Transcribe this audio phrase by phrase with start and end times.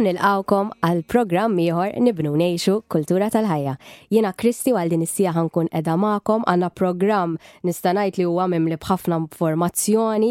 [0.00, 3.74] u nilqawkom għal programm ieħor nibnu nejxu kultura tal-ħajja.
[4.14, 7.34] Jiena Kristi għal din is-sija ħankun edha magħkom għandna programm
[7.68, 10.30] nista' ngħid li huwa mimli b'ħafna informazzjoni,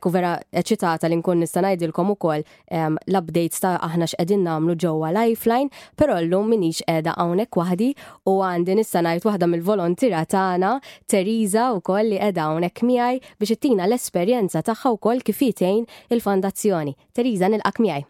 [0.00, 5.68] ku vera eċitata li nkun nista' ngħidilkom ukoll l-updates ta' aħna x'qegħdin nagħmlu ġewwa Lifeline,
[6.00, 7.90] però llum minix qiegħda hawnhekk waħdi
[8.24, 10.72] u għandi nista' ngħid waħda mill-volontira tagħna
[11.10, 16.94] Teriza wkoll li qiegħda hawnhekk miegħi biex ittina l-esperjenza tagħha wkoll kif il-fondazzjoni.
[17.12, 18.06] Teriza nilqak miegħi.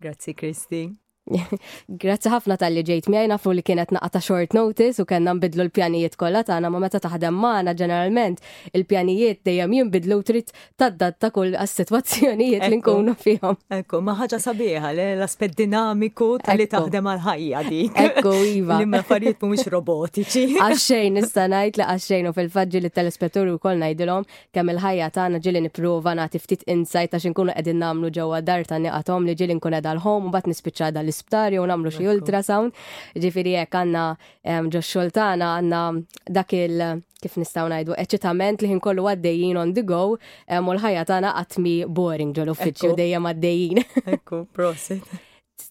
[0.00, 0.96] Grazie Christine.
[2.02, 6.16] Grazzi ħafna tal-li ġejt għajna fu li kienet naqa short notice u kellna nbidlu l-pjanijiet
[6.20, 8.42] kollha tagħna ma meta taħdem maħna ġeneralment
[8.78, 11.90] il-pjanijiet dejjem jinbidlu trid taddad ta' kull għas
[12.38, 13.56] li nkunu fihom.
[13.72, 17.98] Ekku, ma ħaġa sabiħa l-aspett dinamiku tal-li taħdem għal-ħajja dik.
[18.02, 18.78] Ekku, iva.
[18.82, 20.42] Li ma affarijiet mhumiex robotiċi.
[20.64, 25.64] Għaxxejn nista' ngħid li għaxxejn u fil-faġġi li telespettori wkoll ngħidilhom kemm il-ħajja tagħna ġieli
[25.66, 29.78] nipprova nagħti ftit insight għax inkunu qegħdin nagħmlu ġewwa dar ta' niqathom li ġieli nkun
[29.78, 32.74] qed ħom u bat nispiċċa dal l-isptar jew nagħmlu xi ultrasound.
[33.18, 39.56] Ġifieri hekk għandna ġo xoltana għandna dak il kif nistgħu ngħidu eċitament li kollu għaddejjin
[39.64, 43.82] on the go u l-ħajja tagħna mi boring ġol uffiċċju dejjem għaddejjin.
[44.18, 45.02] Ekku, prosit.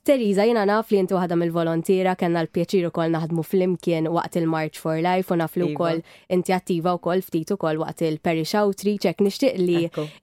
[0.08, 4.80] Teriza, jina naf li inti waħda mill-volontira kena l-pjaċir u kol naħdmu fl-imkien waqt il-March
[4.80, 5.78] for Life u naf li u iva.
[5.80, 6.00] kol
[6.36, 9.82] inti attiva u kol ftit u kol waqt il-Parish Outreach, ek nishtiq li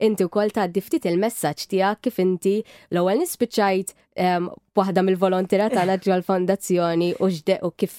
[0.08, 2.56] inti u kol ftit il-messagġ tijak kif inti
[2.92, 7.96] l-ewel nispiċajt waħda mill-volontira tagħna għal fondazzjoni u xdeq u kif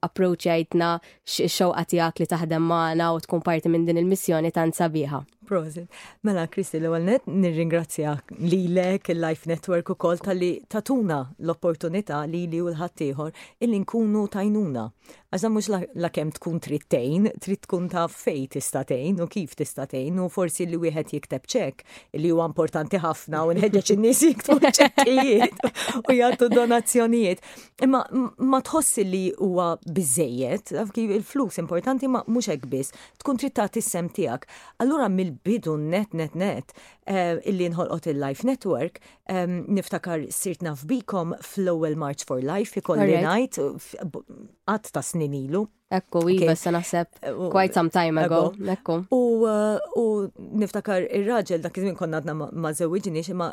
[0.00, 5.22] approċajtna xoqqa tijak tiegħek li taħdem magħna u tkun parti minn din il-missjoni tan sabiħa.
[5.48, 5.88] Prozit.
[6.26, 8.12] Mela, Kristi, l-għalnet nir-ringrazzja
[8.44, 14.26] li l-ek il-Life Network u kol tal-li tatuna l-opportunita li li u l-ħattijħor illi nkunu
[14.34, 14.84] tajnuna.
[15.28, 20.28] Għazza mux la, kem tkun trittejn, tritt tkun ta' fej tistatejn u kif tistatejn u
[20.32, 21.82] forsi li wieħed jikteb ċek
[22.20, 25.64] li huwa importanti ħafna u nħedġeċ in-nies jiktbu ċekkijiet
[26.08, 27.42] u jgħattu donazzjonijiet.
[27.84, 34.08] Imma ma tħossi li huwa biżejjed, il-flus importanti ma mhux hekk biss, tkun trittati sem
[34.12, 34.46] tiegħek.
[34.82, 36.72] Allura mill bidu net net net
[37.06, 39.00] eh, illi nħolqot il-Life Network
[39.68, 44.06] niftakar sirt f'bikom bikom fl-ewwel March for Life ikolli ngħid
[44.68, 45.66] qatt ta' snin ilu.
[45.88, 48.96] Ekku, iva, sa naħseb, eh, quite some time ago, ekku.
[49.08, 50.02] Eh, u
[50.60, 53.46] niftakar ir-raġel dak iż konna għadna ma' żewġini ma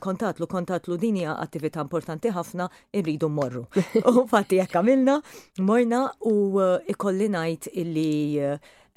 [0.00, 3.66] kontatlu, kontatlu din hija attività importanti ħafna irridu morru.
[4.08, 5.18] U fatti jekk għamilna,
[5.68, 6.60] morna u
[6.94, 8.10] ikolli ngħid illi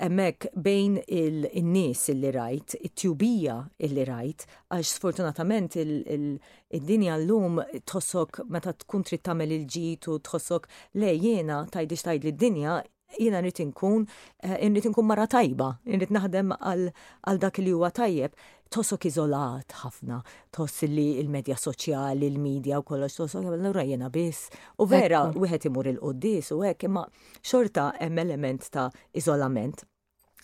[0.02, 9.06] emmek bejn il-nies illi rajt, it-tjubija il-li rajt, għax sfortunatament il-dinja l-lum tħossok meta tkun
[9.06, 10.66] trid tagħmel il-ġit u tħossok
[11.02, 12.80] le jiena tajdix tajd li dinja
[13.20, 14.08] jiena nrid inkun
[14.42, 18.34] nrid eh, inkun mara tajba, nrid naħdem għal dak li huwa tajjeb.
[18.72, 20.22] Tosok iżolat ħafna,
[20.56, 24.46] toss li il-medja soċjali, il-medja u kollox, tosok l jena biss.
[24.80, 27.04] U vera, u imur il-qoddis, u hekk imma
[27.44, 29.84] xorta hemm element ta' iżolament.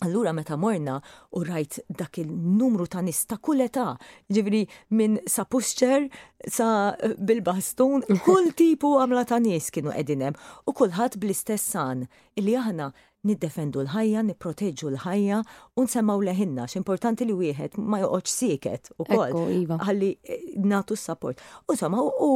[0.05, 3.95] Allura meta morna u rajt dak il-numru ta' nis ta' kull età,
[4.29, 4.61] ġifri
[4.93, 6.05] minn sa' pusċer,
[6.45, 10.37] sa' bil-baston, kull tipu għamla ta' nis kienu edinem
[10.69, 12.05] u kullħat bl-istess san
[12.37, 12.91] illi aħna
[13.25, 15.41] niddefendu l-ħajja, nipproteġu l-ħajja,
[15.81, 19.79] unsemmaw leħinna, importanti li wieħed ma joqgħodx siket ukoll iva.
[19.89, 21.41] ħalli eh, natu s-support.
[21.71, 22.31] U somma u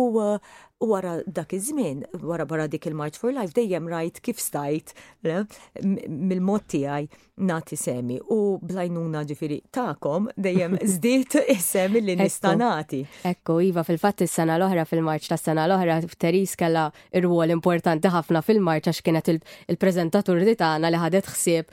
[0.81, 4.95] wara dak iż-żmien, wara barra dik il-March for Life dejjem rajt kif stajt
[5.29, 7.05] mill-mod tiegħi
[7.41, 13.03] nagħti semi u blajnuna ġifieri tagħkom dejjem żdiet is-semi li nista' nagħti.
[13.29, 19.05] Ekku, iva fil-fatt is-sena l-oħra fil-March tas-sena l-oħra Teris kellha ir-rwol importanti ħafna fil-March għax
[19.05, 21.71] kienet il-preżentatur dita tagħna li ħadet ħsieb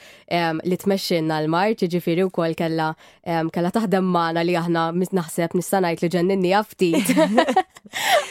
[0.70, 2.88] li tmexxinna l-mart, ġifieri wkoll kellha
[3.52, 4.86] kellha taħdem magħna li aħna
[5.20, 7.14] naħseb nista' ngħid li ġenninni ftit.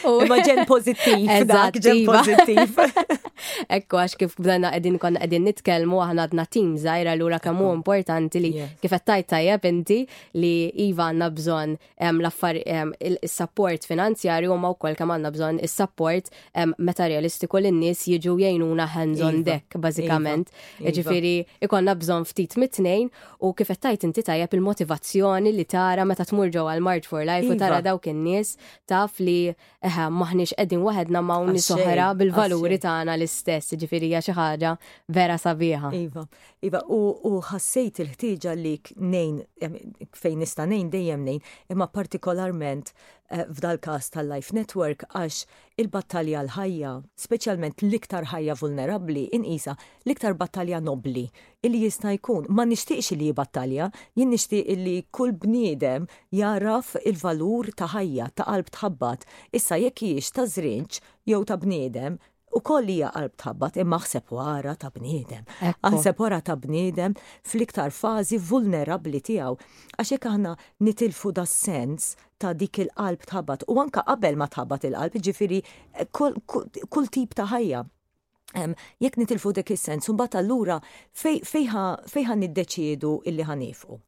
[0.06, 2.18] Imma ġen pozittiv, dak ġen iva.
[2.18, 3.22] pozittiv.
[3.74, 8.42] Ekku għax kif bdana għedin konna għedin nitkelmu għahna għadna tim zaħira l-ura kamu importanti
[8.42, 8.52] li
[8.82, 9.98] kif għattaj tajab inti
[10.38, 10.52] li
[10.88, 11.72] Iva għanna bżon
[12.18, 16.28] l-affar il-support finanzjarju ma u kol kam għanna bżon il-support
[16.76, 19.46] materialistiku l-nis jiġu jajnuna hands-on iva.
[19.52, 20.50] deck bazikament.
[20.80, 20.92] Iva.
[20.98, 21.32] Ġifiri,
[21.66, 23.08] ikonna bżon ftit mitnejn
[23.42, 27.58] u kif għattajt inti tajab il-motivazzjoni li tara meta tmurġu għal March for Life u
[27.58, 28.56] tara dawk in-nies
[28.88, 34.34] taf li eħe eh, maħniex qegħdin waħedna ma' unni soħra bil-valuri tagħna l-istess, ġifiri xi
[34.36, 34.72] ħaġa
[35.18, 35.92] vera sabiħa.
[36.02, 36.24] Iva,
[36.68, 38.74] iva, u ħassejt il-ħtieġa li
[39.14, 39.38] nejn
[40.22, 42.94] fejn nista' nejn dejjem nejn, imma partikolarment
[43.30, 45.42] Eh, f'dal-kas tal-Life Network għax
[45.82, 49.74] il-battalja l-ħajja, speċjalment l-iktar ħajja vulnerabli, inqisa
[50.06, 51.26] l-iktar battalja nobli,
[51.60, 56.08] illi jista' jkun ma nixtieqx li battalja, jien nixtieq li kull bniedem
[56.40, 59.28] jaraf il-valur ta' ħajja ta' qalb tħabbat,
[59.60, 62.16] issa jekk jiex ta' żrinġ jew ta' bniedem
[62.56, 65.44] u koll hija qalb tabbat imma ħseb wara ta' bniedem.
[65.84, 67.14] Ħseb wara ta' bniedem
[67.44, 69.58] fl-iktar fażi vulnerabbli tiegħu
[70.00, 70.54] għax hekk aħna
[70.86, 75.62] nitilfu da' sens ta' dik il-qalb tabbat u anka qabel ma tabbat il-qalb ġifiri
[76.12, 77.84] kull tip ta' ħajja.
[79.04, 80.78] jekk nitilfu dik is-sens, mbagħad allura
[81.20, 83.98] fejħa niddeċiedu illi ħanifqu.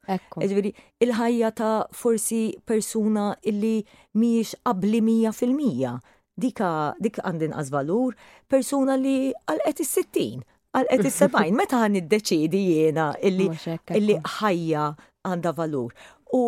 [0.41, 0.73] Ġifieri,
[1.05, 3.77] il-ħajja ta' forsi persuna illi
[4.17, 5.99] mhijiex qabli mija fil-mija
[6.41, 6.71] dika
[7.05, 8.17] dik għandin valur
[8.51, 10.43] persuna li għal qed is-60
[10.79, 13.51] għal qed is-70 meta għan iddeċidi jiena illi
[13.99, 14.87] illi ħajja
[15.29, 15.93] għandha valur.
[16.31, 16.41] U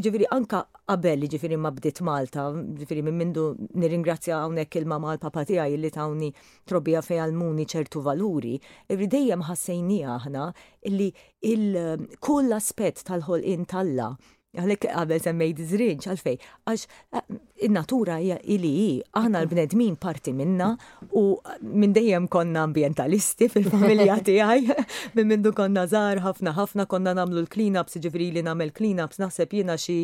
[0.00, 3.42] ġifiri anka qabel ġifiri ma bdiet Malta, ġifiri minn mindu
[3.76, 6.30] nirringrazzja hawnhekk il-mama l-papa tiegħi li tawni
[6.68, 8.54] trobbija fej għalmuni ċertu valuri,
[8.88, 10.48] irri dejjem ħassejnija aħna
[10.88, 11.10] illi
[11.52, 14.08] il-kull aspett tal-ħolqien talla
[14.54, 16.36] għalek għabel semmejt zrinċ għalfej,
[16.72, 16.88] għax
[17.18, 17.24] eh,
[17.64, 18.70] in-natura hija ili
[19.16, 20.72] aħna l-bnedmin parti minna
[21.16, 21.24] u
[21.62, 24.76] minn dejjem konna ambientalisti fil-familja tiegħi
[25.16, 29.76] minn mindu konna żgħar ħafna ħafna konna nagħmlu l-cleanups ġifri li nagħmel cleanups naħseb jiena
[29.80, 29.98] xi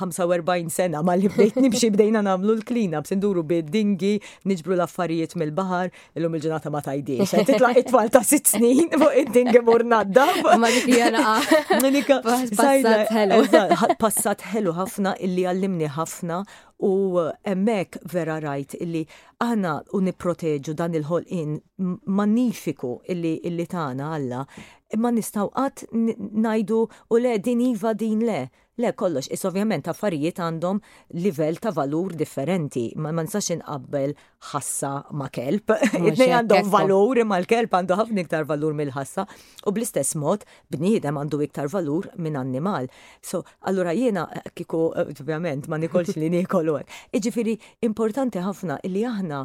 [0.00, 4.12] 45 sena ma li bdejt nibxi bdejna nagħmlu l-cleanups induru bid-dingi
[4.52, 9.86] niġbru l-affarijiet mill-baħar illum il-ġenata ma tajdiex titla' it-tfal ta' sitt snin fuq id-dingi mur
[9.86, 10.42] naddab.
[10.60, 10.72] Ma
[11.88, 12.14] dik
[14.06, 16.40] Passat ħelu ħafna illi għallimni ħafna
[16.78, 19.02] u emmek vera rajt illi
[19.44, 21.56] aħna u niproteġu dan il-ħolqin
[22.18, 24.42] magnifiku illi, illi tana Alla
[24.94, 28.46] imma nistaw qatt najdu u le din iva din le.
[28.78, 30.82] Le kollox, is ovvjament affarijiet għandhom
[31.22, 34.10] livell ta' valur differenti, ma ma nsax inqabbel
[34.50, 35.72] ħassa ma' kelb.
[35.96, 41.40] Idnej għandhom valur imma l-kelb għandu ħafna iktar valur mill-ħassa u bl-istess mod bniedem għandu
[41.46, 42.90] iktar valur minn annimal.
[43.24, 46.76] So, allura jiena eh, kiku eh, ovvjament ma nikolx li nikolu.
[47.16, 47.56] Iġifiri,
[47.88, 49.40] importanti ħafna illi aħna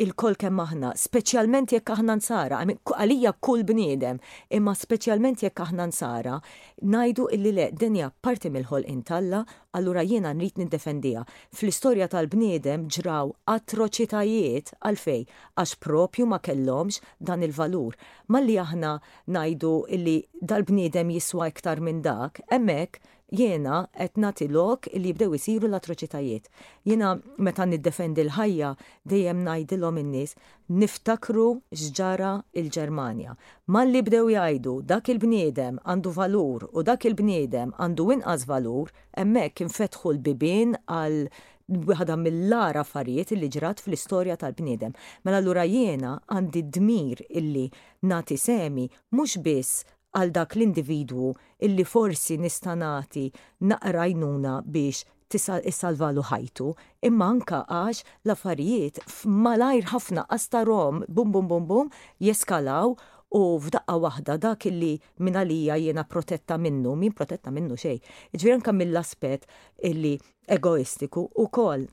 [0.00, 4.18] il-kol kemm aħna, speċjalment jekk aħna nsara, għalija kull bniedem,
[4.56, 6.38] imma speċjalment jekk aħna nsara,
[6.82, 9.44] najdu illi le dinja parti mill-ħol intalla,
[9.78, 11.22] allura jiena nrid nindefendija.
[11.54, 15.22] Fl-istorja tal-bniedem ġraw atroċitajiet għalfej,
[15.62, 17.94] għax propju ma kellomx dan il-valur.
[18.34, 18.96] Malli aħna
[19.30, 22.98] najdu illi dal-bniedem jiswa iktar minn dak, emmek
[23.32, 26.48] jena qed nagħti lok li jibdew isiru l-atroċitajiet.
[26.84, 28.74] Jena meta niddefendi l-ħajja
[29.08, 30.34] dejjem ngħidilhom in-nies
[30.68, 33.36] niftakru x'ġara il-Ġermanja.
[33.68, 40.14] Malli bdew jgħidu dak il-bniedem għandu valur u dak il-bniedem għandu inqas valur, hemmhekk infetħu
[40.14, 41.26] l-bibien għal
[41.64, 44.92] waħda mill-lara affarijiet li ġrat fl-istorja tal-bniedem.
[45.24, 47.70] Mela allura jiena għandi dmir illi
[48.04, 48.84] nati semi
[49.16, 49.82] mhux biss
[50.14, 51.30] għal dak l-individwu
[51.66, 53.24] illi forsi nistanati
[53.70, 55.00] naqra jnuna biex
[55.34, 56.66] tissalvalu ħajtu,
[57.08, 61.90] imma anka għax l-affarijiet f'malajr ħafna qastarom bum bum bum bum
[62.28, 62.94] jeskalaw
[63.34, 67.98] u f'daqqa waħda dak illi minna li jiena protetta minnu, min protetta minnu xej.
[68.38, 69.50] Ġviri anka mill-aspet
[69.90, 70.14] illi
[70.58, 71.88] egoistiku u kol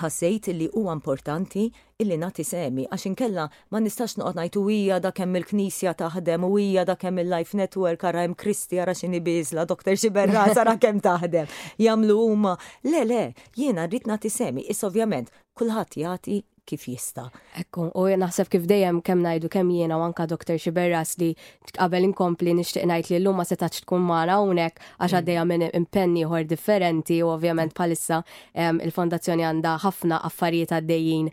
[0.00, 1.66] ħassejt li huwa importanti
[2.02, 6.52] illi nati semi għax inkella ma nistax noqgħod ngħid hija da kemm il-Knisja taħdem u
[6.62, 9.94] hija da kemm il-Life Network ara hemm Kristi ara x'inhi biżla Dr.
[9.98, 11.52] Xiberra sara kemm taħdem
[11.86, 12.56] jagħmlu huma
[12.88, 13.22] le le
[13.54, 17.24] jiena rrid nagħti semi is ovvjament kulħadd jagħti kif jista.
[17.60, 20.56] Ekku, u naħseb kif dejjem kemm ngħidu kemm jiena u anka Dr.
[20.60, 21.28] Xiberras li
[21.76, 25.18] qabel inkompli nixtieq ngħid li l-lumma se setax tkun magħna unek għax mm.
[25.20, 28.22] għaddejja minn impenni ieħor differenti u ovvjament palissa
[28.54, 31.30] il-fondazzjoni għandha ħafna affarijiet għaddejjin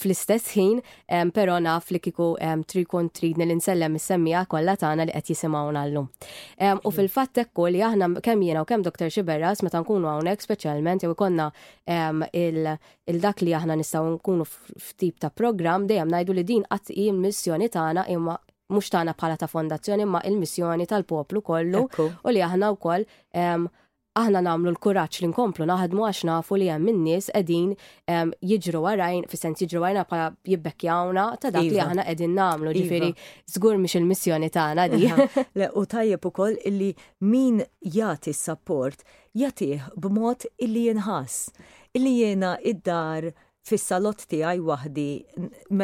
[0.00, 0.78] fl-istess ħin,
[1.34, 2.30] pero naf li kiku
[2.70, 6.08] trikun tridni li nsellem is-semmija kollha tagħna li qed jisimgħuna llum.
[6.88, 9.10] U fil-fatt hekk li aħna kemm jiena u kemm Dr.
[9.14, 11.50] Xiberras meta nkunu hawnhekk speċjalment jew konna
[11.90, 18.08] il-dak li aħna nistgħu nkunu f'tip ta' programm dejjem ngħidu li din għat missjoni tagħna
[18.16, 18.38] imma
[18.70, 23.06] mux tana bħala ta' fondazzjoni ma' il-missjoni tal-poplu kollu u li aħna u koll
[24.18, 27.74] aħna namlu l-kuraċ li nkomplu naħdmu għax nafu li hemm in-nies qegħdin
[28.50, 31.86] jiġru warajn, fis-sens jiġru warajna bħala jibbekkjawna ta' dak li iva.
[31.86, 33.28] aħna qegħdin namlu, ġifieri iva.
[33.54, 35.10] żgur mhix il-missjoni tagħna di.
[35.78, 36.90] U tajjeb ukoll illi
[37.32, 37.62] min
[37.98, 39.06] jagħti s-support
[39.38, 41.52] jagħtih b'mod illi jinħass,
[41.94, 43.30] illi jiena id-dar
[43.68, 45.06] fis-salott tiegħi waħdi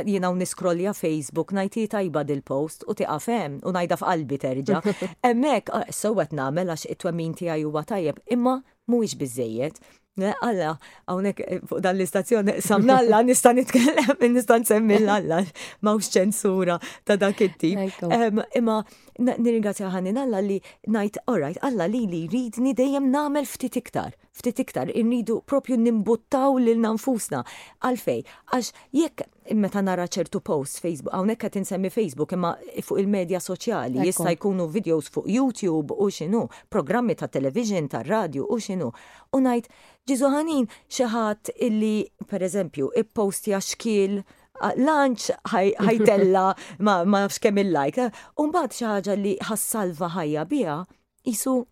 [0.08, 4.80] jiena niskrolja Facebook ngħid tajba dil-post u tiqaf hemm u ngħidha f'qalbi terġa'.
[5.26, 9.82] Hemmhekk ah, sewwet nagħmel għax it-twemmin tiegħi huwa tajjeb, imma mhuwiex biżejjed
[10.16, 10.70] Alla,
[11.12, 15.42] għawnek eh, fuq dan l-istazzjoni, samnalla nista nitkellem, nista nsemmi l-alla,
[15.84, 18.78] mawx ċensura ta' dak it ehm, Imma
[19.18, 20.56] nirringrazzja ħanin alla li
[20.88, 25.76] najt, all right, alla li li ridni dejjem namel ftit iktar, ftit iktar, irridu propju
[25.76, 27.44] nimbuttaw lil nanfusna.
[27.84, 28.24] Għalfej,
[28.56, 32.52] għax jekk meta nara ċertu post Facebook, hawnhekk qed insemmi Facebook imma
[32.84, 38.46] fuq il-medja soċjali jista' jkunu videos fuq YouTube u x'inhu, programmi ta' television, ta' radio
[38.48, 38.90] u x'inhu.
[39.36, 39.68] U ngħid
[40.10, 44.20] ġiżuħanin xi ħadd illi pereżempju ippostja xkiel
[44.80, 46.46] lanċ ħajtella
[46.80, 48.10] ma nafx kemm il-like.
[48.42, 50.82] un xi ħaġa li ħassalva ħajja biha
[51.26, 51.62] isu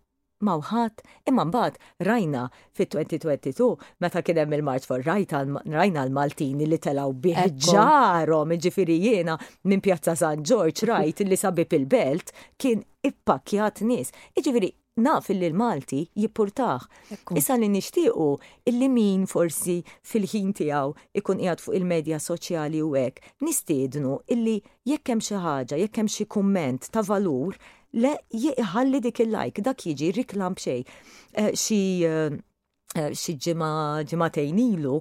[0.45, 2.43] mawħat, imma mbagħad rajna
[2.77, 3.69] fit-2022
[4.03, 9.37] meta kien hemm il-March for Right rajna l-Maltini li telaw biħġarhom iġifieri jiena
[9.69, 14.09] minn Pjazza San George rajt li sabib il-belt kien ippakjat nies.
[14.37, 14.73] Jiġifieri
[15.05, 16.85] naf li l-Malti jippurtaħ.
[17.37, 18.37] Issa li nixtiequ
[18.71, 19.75] illi min forsi
[20.09, 24.57] fil-ħin tiegħu ikun qiegħed fuq il-medja soċjali u hekk nistiednu illi
[24.89, 27.57] jekk hemm xi ħaġa, jekk hemm xi kumment ta' valur,
[28.01, 30.81] le jieħalli dik il-like, dak jiġi riklam xej.
[31.31, 32.33] Eh, xi ġima
[32.99, 34.99] eh, eh, ġimgħa ġimagħtejn ilu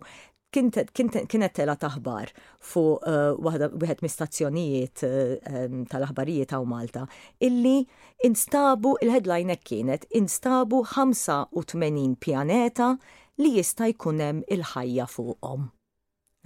[0.54, 2.28] kienet tela taħbar
[2.62, 5.02] fuq wieħed mistazzjonijiet
[5.90, 7.02] tal-aħbarijiet għaw Malta
[7.42, 7.80] illi
[8.28, 12.92] instabu il-headline kienet instabu 85 pjaneta
[13.42, 15.66] li jista' jkun hemm il-ħajja fuqhom.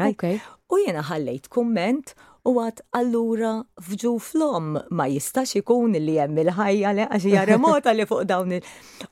[0.01, 0.17] Right?
[0.17, 0.41] Okay.
[0.73, 2.15] U jiena ħallejt kumment
[2.49, 3.49] u għad allura
[3.85, 8.53] fġu flom ma jistax ikun li hemm il-ħajja li għax hija remota li fuq dawn
[8.53, 8.65] il-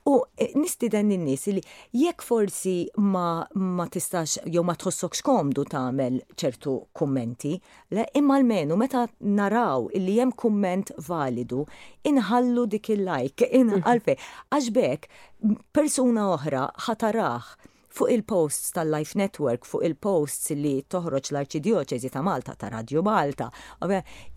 [0.09, 1.61] U e, nistiden in-nies li
[1.93, 7.53] jekk forsi ma, ma tistax jew ma tħossokx komdu tagħmel ċertu kummenti,
[7.93, 11.61] le imma l-menu meta naraw li hemm kumment validu,
[12.09, 14.17] inħallu dik il-like, inħalfe,
[14.51, 15.03] għax
[15.73, 17.55] persuna oħra ħataraħ
[17.97, 23.47] fuq il-posts tal-Life Network, fuq il-posts li toħroġ l arċidioċezi ta' Malta, ta' Radio Malta,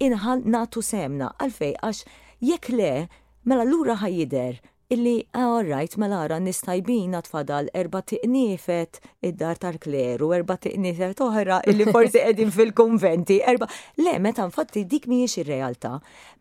[0.01, 2.05] inħal natu semna għalfej għax
[2.53, 2.91] jekk le,
[3.45, 10.57] mela l-ura ħajider illi ah, għorrajt mela ara nistajbin tfadal erba tiqnifet id-dar tal-kleru, erba
[10.59, 13.69] tiqnifet oħra illi forsi edin fil-konventi, erba.
[14.03, 15.95] Le, meta nfatti dik miex ir-realtà.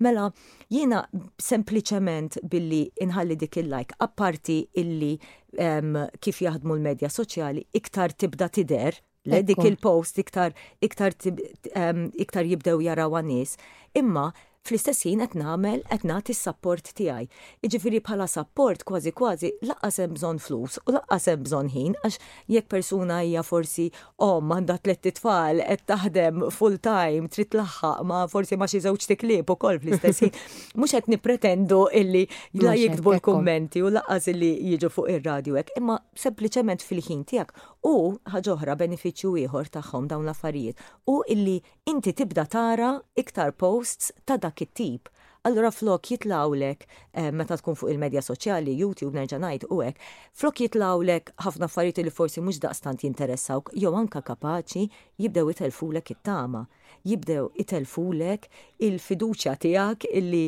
[0.05, 0.31] Mela,
[0.73, 1.03] jiena
[1.43, 5.13] sempliċement billi inħalli dik il-like, apparti illi
[5.61, 8.97] um, kif jaħdmu l-medja soċjali, iktar tibda tider,
[9.29, 10.55] le dik il-post iktar
[10.87, 13.59] iktar um, iktar jibdew jaraw għanis.
[13.99, 14.29] Imma
[14.67, 17.27] fl-istess ħin qed nagħmel qed nagħti s-support tiegħi.
[17.63, 22.19] Jiġifieri bħala support kważi kważi laqqas hemm bżonn flus u laqqas hemm bżonn ħin għax
[22.57, 23.87] jekk persuna hija forsi
[24.17, 28.83] om oh, għandha tliet tfal qed taħdem full time trid tlaħħaq ma forsi ma xi
[28.85, 30.35] żewġ tiklieb ukoll fl-istess ħin.
[30.79, 32.25] Mhux qed nippretendu illi
[32.61, 37.95] la jiktbu l-kummenti u laqqas illi jiġu fuq ir-radju hekk, imma sempliċement fil-ħin tiegħek u
[38.35, 41.57] ħaġa oħra benefiċċju ieħor tagħhom dawn l-affarijiet u illi
[41.89, 45.09] inti tibda tara iktar posts ta' dak it-tip.
[45.41, 46.83] Allura flok jitlawlek
[47.17, 50.03] eh, meta tkun fuq il-medja soċjali, YouTube nerġa' u hekk,
[50.35, 54.83] flok jitlawlek ħafna affarijiet li forsi mhux daqstant jinteressawk jew anka kapaċi
[55.23, 56.65] jibdew itelfulek it-tama,
[57.07, 58.49] jibdew itelfulek
[58.89, 60.45] il-fiduċja tiegħek illi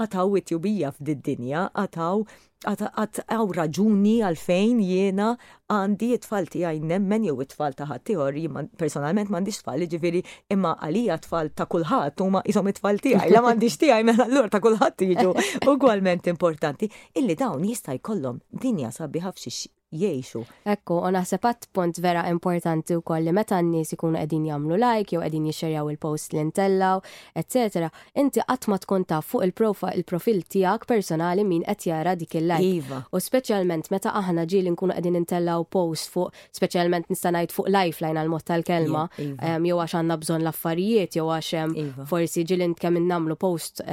[0.00, 2.22] għataw it-jubija f'did-dinja, għataw
[2.70, 5.26] għataw raġuni għalfejn jiena
[5.74, 8.38] għandi it-tfal tijaj nemmen jew it-tfal ta' ħaddieħor,
[8.80, 10.22] personalment m'għandix tfal ġifieri
[10.54, 14.62] imma għalija tfal ta' kulħadd huma ishom it-tfal tiegħi, la m'għandix tiegħi mela allura ta'
[14.64, 15.34] kulħadd jiġu
[15.74, 16.88] ugwalment importanti
[17.20, 20.42] illi dawn jista' jkollhom dinja sabi f'xi jiexu.
[20.66, 21.44] Ekku, u naħseb
[21.76, 25.90] punt vera importanti u koll li meta n-nies ikunu qegħdin jagħmlu like jew qegħdin jixxerjaw
[25.92, 27.02] il-post li ntellaw,
[27.36, 27.88] etc.
[28.22, 32.70] Inti qatt ma tkun taf fuq il-profil tiegħek personali min qed jara dik il-like.
[32.78, 33.02] Iva.
[33.12, 38.20] U speċjalment meta aħna ġieli nkunu qegħdin intellaw post fuq speċjalment nista' ngħid fuq lifeline
[38.24, 39.52] għal mod tal-kelma iva.
[39.68, 41.52] jew għax għandna bżonn l-affarijiet jew għax
[41.84, 42.08] iva.
[42.08, 43.84] forsi ġieli kemm innamlu post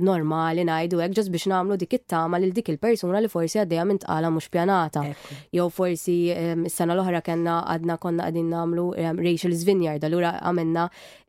[0.00, 4.00] normali najdu hekk ġos biex nagħmlu dik it-tama lil dik il-persuna li forsi għaddejja minn
[4.02, 5.02] tqala mhux pjanata.
[5.54, 10.86] Jow forsi ehm, s-sena l-oħra kellna għadna konna qegħdin nagħmlu ehm, Rachel Vineyard, allura għamilna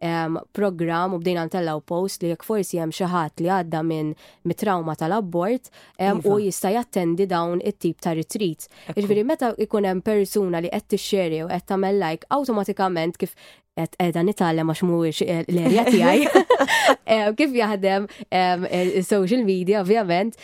[0.10, 4.14] ehm, program u bdejna ntellaw post li jekk forsi hemm xi ħadd li għadda minn
[4.50, 6.18] mit-trauma tal-abbort iva.
[6.24, 8.70] u jista' jattendi dawn it-tip ta' retreat.
[8.96, 13.36] Iġviri, meta ikun hemm persuna li qed xerri u qed tagħmel like automatikament kif
[13.80, 14.34] et edha ma
[14.74, 16.28] għax mhuwiex eh, l-erja tiegħi.
[17.12, 20.36] Eh, kif jaħdem eh, social media ovvjament,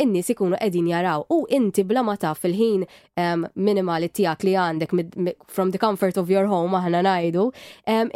[0.00, 2.82] inni sikunu ikunu jaraw u inti bla ma taf fil-ħin
[3.54, 7.46] minimali tiegħek li għandek from the comfort of your home aħna ngħidu,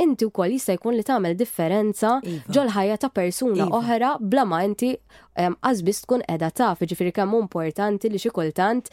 [0.02, 2.42] inti wkoll jista' jkun li tagħmel differenza iva.
[2.50, 3.72] ġol ħajja ta' persuna iva.
[3.78, 4.94] oħra bla ma inti
[5.38, 8.90] għazbist tkun edha taf, ġifiri kemm importanti li xi kultant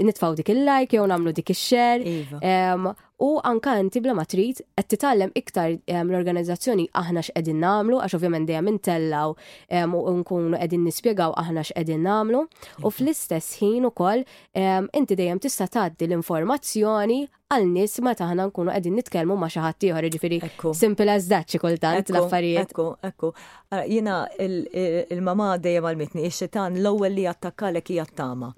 [0.00, 2.96] nitfaw dik il-like jew nagħmlu dik il share iva.
[3.20, 8.16] U anka inti bla ma trid qed titgħallem iktar ehm, l-organizzazzjoni aħna x'qegħdin nagħmlu għax
[8.18, 9.32] ovvjament dejjem intellaw
[9.72, 12.42] ehm, u nkunu qegħdin nispjegaw aħna x'qegħdin nagħmlu u
[12.82, 12.90] iva.
[12.98, 14.20] fl-istess ħin ukoll
[14.60, 17.18] ehm, inti dejjem tista' tgħaddi l-informazzjoni
[17.56, 20.42] għal nies ma aħna nkunu qegħdin nitkellmu ma' xi ħadd ieħor, jiġifieri
[20.84, 22.74] simple as that xi kultant l-affarijiet.
[22.76, 23.32] Ekku, ekku.
[23.72, 28.52] Ah, jiena il-mama dejjem għalmitni, ix-xitan l-ewwel li attakkalek hija t-tama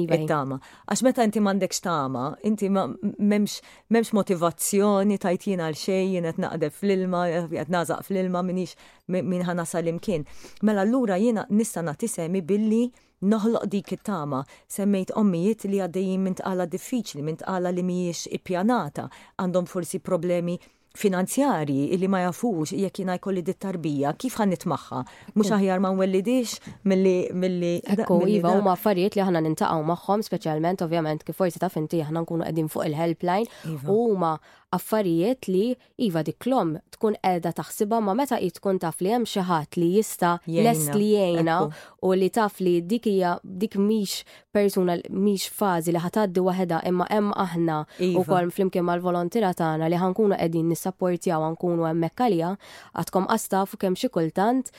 [0.00, 0.58] it-tama.
[0.58, 0.80] Iva.
[0.88, 6.72] Għax meta inti m'għandekx tama, inti m'hemmx motivazzjoni tajt jien għal xejn, jien qed naqdeb
[6.76, 7.22] fl-ilma,
[7.52, 8.76] qed nażaq fl-ilma minix
[9.12, 10.24] minn ħana imkien.
[10.62, 12.84] Mela allura jiena nista' nagħti semi billi
[13.22, 19.08] noħloq dik it-tama semmejt ommijiet li għaddejjin minn tqala diffiċli, minn tqala li mhijiex ippjanata,
[19.38, 20.58] għandhom forsi problemi
[20.98, 25.00] finanzjari illi ma jafux jekk jina jkolli dit tarbija kif għan nitmaħħa
[25.34, 26.58] mhux aħjar ma nwellidix
[26.92, 32.02] mill-li Ekku iva huma affarijiet li aħna nintaqgħu magħhom speċjalment ovvjament kif forsi taf inti
[32.04, 33.88] aħna nkunu qegħdin fuq il-helpline u iva.
[33.96, 34.34] huma
[34.72, 39.76] affarijiet li iva diklom tkun edha taħsiba ma meta tkun taf li hemm xi ħadd
[39.82, 41.58] li jista lest li jena
[42.02, 47.06] u li taf li dik hija dik mhix persuna mhix fażi li ħataddi waħda imma
[47.10, 47.78] hemm aħna
[48.22, 48.54] wkoll iva.
[48.56, 52.54] flimkien mal-volontira tagħna li ħankunu qegħdin nissapportjaw ħankunu hemmhekk għalija
[53.02, 54.72] għadkom qastaf u kemm xi kultant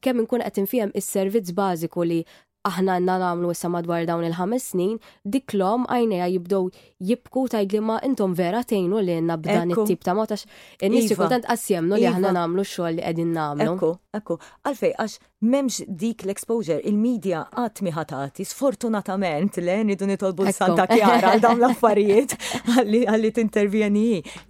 [0.00, 2.22] kemm inkun qed infihem is-servizz bażiku li
[2.66, 6.68] aħna għanna namlu issa madwar dawn il-ħames snin, diklom għajneja jibdow
[7.10, 10.46] jibku ta' ma intom vera tejnu li għanna b'dan it-tip ta' motax.
[10.90, 11.20] Nis iva.
[11.22, 12.36] kultant għasjemnu li aħna iva.
[12.40, 13.74] namlu xoll li għedin namlu.
[13.76, 20.86] Ekku, ekku, għalfej, għax memx dik l-exposure, il-medja għat miħatati, sfortunatament, le, nidu nitolbu Santa
[20.88, 22.32] Chiara għal dawn l-affarijiet
[22.80, 24.06] għalli t-intervjeni.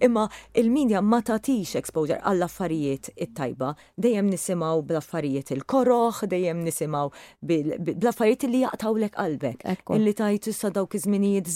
[0.07, 0.23] Imma
[0.55, 7.11] il-medja ma tatix exposure għall affarijiet it-tajba, dejjem nisimaw bl-affarijiet il-koroħ, dejjem nisimaw
[7.43, 9.67] bl-affarijiet li jaqtawlek qalbek.
[9.97, 11.51] Illi tajtu issa dawk iż-żminijiet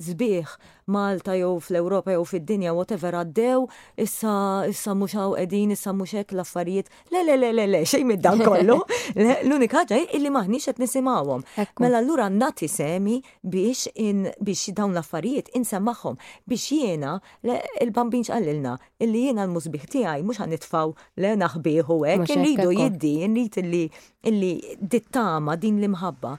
[0.00, 0.56] zbieħ
[0.92, 3.64] Malta jew fl-Ewropa jew fid-dinja whatever għaddew,
[4.04, 4.34] issa
[4.70, 6.90] issa mhux hawn qegħdin, issa mhux hekk l-affarijiet.
[7.14, 8.76] Le le le le le xejn mid-dan kollu.
[9.46, 11.46] L-unika ħaġa illi maħniex qed nisimgħuhom.
[11.84, 13.16] Mela allura nagħti semi
[13.54, 16.18] biex in biex dawn l-affarijiet insemmagħhom
[16.50, 22.32] biex jiena il bambinx xqallilna illi jiena l musbiħ tiegħi mhux ħanitfgħu le naħbieħu hekk,
[22.42, 23.86] irridu jiddi, irrid illi
[24.28, 26.32] illi dittama din l-imħabba,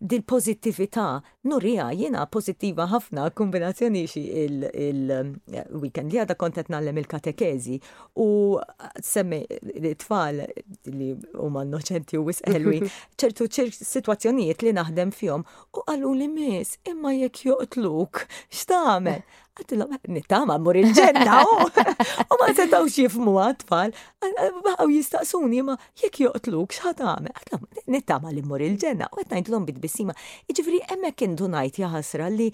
[0.00, 1.04] dil-pozittivita,
[1.50, 7.76] nurija jena pozittiva ħafna kombinazzjoni xi il-weekend eh, li għada kontet nallem il-katekezi
[8.24, 10.40] u eh, semmi l-tfal
[10.96, 11.10] li
[11.44, 12.80] huma noċenti u wisqelwi
[13.20, 19.20] ċertu situazzjonijiet li naħdem fjom u għallu li mis imma jek joqtluk x'tagħmel
[19.54, 21.36] Għatilom, nittama mur il-ġenna,
[22.32, 23.92] u ma setaw xifmu għatfall,
[24.26, 27.34] għaw jistaqsuni, ma jek joqtluk xħat għame,
[27.94, 30.16] nittama li mur il-ġenna, u għatnajtlom bit-bissima,
[30.50, 32.50] iġifri emmek kendu najt jaħasra li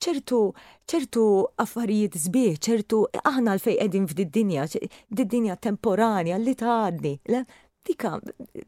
[0.00, 0.40] ċertu
[0.88, 1.24] ċertu
[1.60, 4.64] affarijiet zbieħ, ċertu aħna l-fej edin f'did-dinja,
[5.12, 7.12] dinja temporanja li taħadni,
[7.88, 8.20] dika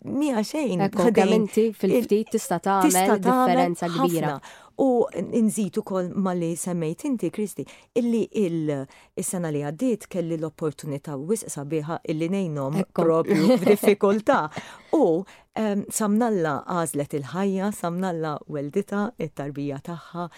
[0.04, 0.88] mija xejn.
[0.96, 4.36] Komplementi fil-ftit tista' tagħmel differenza kbira.
[4.80, 7.66] U nżid ukoll ma li semmejt inti Kristi
[8.00, 14.38] illi il-sena li għaddiet kelli l-opportunità wisq sabiħa illi nejnom propju f'diffikultà.
[15.02, 15.04] U
[15.60, 20.28] ehm, samnalla għażlet il-ħajja, samnalla weldita, it-tarbija tagħha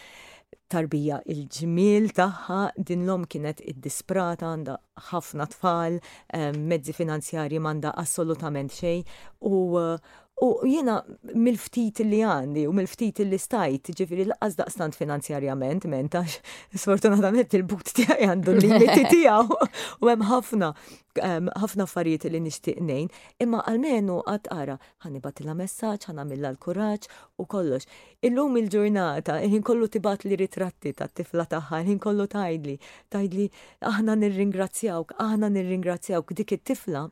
[0.72, 2.58] tarbija il-ġmil tagħha
[2.88, 4.76] din l-om kienet id-disprata għandha
[5.10, 9.04] ħafna tfal, eh, mezzi finanzjarji m'għandha assolutament xejn
[9.52, 10.96] u eh, U jiena
[11.38, 16.38] mill-ftit li għandi u mill-ftit li stajt, ġifiri l għazda daqstant finanzjarjament, mentax,
[16.74, 19.46] sfortunatament il-but tijaj għandu l-limiti tijaw,
[20.02, 20.72] u hemm ħafna,
[21.28, 23.08] ehm, ħafna affarijiet li nixtieq ngħin,
[23.46, 27.86] imma għalmenu għat għara, ħani batila messaġġ, ħana milla l-kuraġġ u kollox.
[28.26, 32.76] Illum il-ġurnata, il-ħin kollu tibat li ritratti ta' tifla taħħa, il-ħin kollu tajdli,
[33.14, 33.46] tajdli,
[33.94, 37.06] aħna nirringrazzjawk, aħna nir-ringrazzjawk dik it-tifla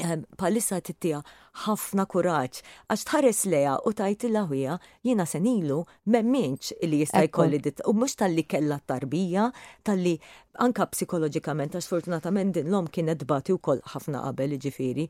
[0.00, 1.18] Eh, palissa tittija
[1.66, 7.82] ħafna kuraċ, għax tħares leja u tajt il-laħwija jina senilu memminċ li jista' jkolli dit
[7.84, 9.50] u mux tal-li kella tarbija,
[9.84, 10.14] tal-li
[10.64, 15.06] anka psikologikament, għax fortunatament din l-om kienet bati u koll ħafna qabel ġifiri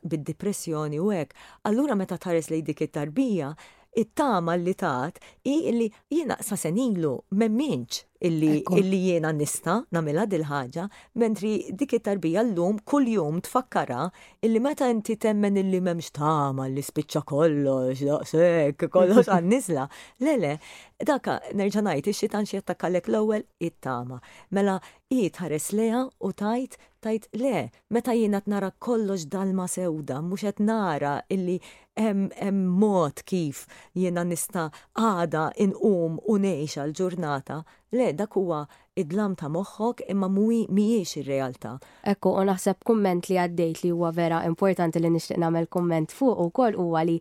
[0.00, 1.36] bid-depressjoni u ek.
[1.68, 3.52] Allura meta tħares lej dik it-tarbija,
[3.92, 10.86] it-tama li tat i li jina sa senilu memminċ illi, illi jiena nista namela dil-ħaġa,
[11.22, 11.50] mentri
[11.80, 14.06] dik it-tarbija l-lum kull jum tfakkara
[14.46, 19.88] illi meta inti temmen illi memx tama li spiċċa kollox, sekk, kollox għannisla.
[20.24, 20.54] Lele,
[20.98, 24.20] daka nerġanajti, xitan xie attakkallek l-ewel it-tama.
[24.56, 24.78] Mela,
[25.14, 26.74] i ħares leha u tajt
[27.06, 31.60] tajt le, meta jiena nara kollox dalma sewda, mhux qed nara illi
[31.94, 33.60] hemm mod kif
[33.94, 34.66] jiena nista
[35.02, 37.62] għada inqum u ngħix għal ġurnata
[37.98, 38.64] le dak huwa
[38.96, 41.74] id-dlam ta' moħħok imma mui miex ir-realtà.
[42.08, 46.46] Ekku, u naħseb kumment li għaddejt li huwa vera importanti li nixtieq nagħmel komment fuq
[46.56, 47.18] kol huwa li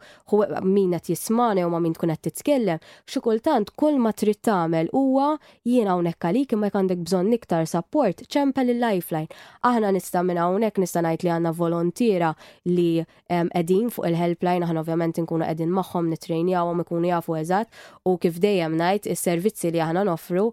[0.77, 4.91] min qed jismane jew ma min tkun qed titkellem, xi kultant kull ma trid tagħmel
[4.93, 5.31] huwa
[5.65, 9.31] jiena hawnhekk għalik imma jkandek bżonn iktar support ċempel il-lifeline.
[9.67, 12.33] Aħna nista' minn hawnhekk nista' ngħid li għandna volontiera
[12.69, 12.87] li
[13.31, 17.73] qegħdin fuq il-helpline aħna ovvjament nkunu qegħdin magħhom nitrejnjawhom ikunu jafu eżatt
[18.05, 20.43] u kif dejjem dejjem ngħid is-servizzi li aħna noffru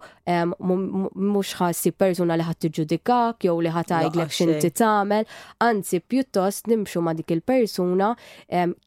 [1.15, 5.25] mhux ħassi persuna li ħadd tiġġudikak jew li ħadd għajdlek x'inti tagħmel,
[5.63, 8.11] anzi pjuttost nimxu ma' dik il-persuna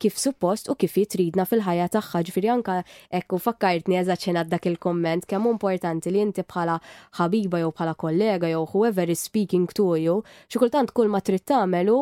[0.02, 2.24] kif suppost u kif jitridna fil-ħajja tagħha.
[2.26, 2.80] Ġifieri anke
[3.12, 6.80] hekk u fakkartni eżaċċenat dak il-komment kemm importanti li inti bħala
[7.20, 11.46] ħabiba jew bħala kollega jew whoever is speaking to you, xi kultant kull ma trid
[11.52, 12.02] tagħmelu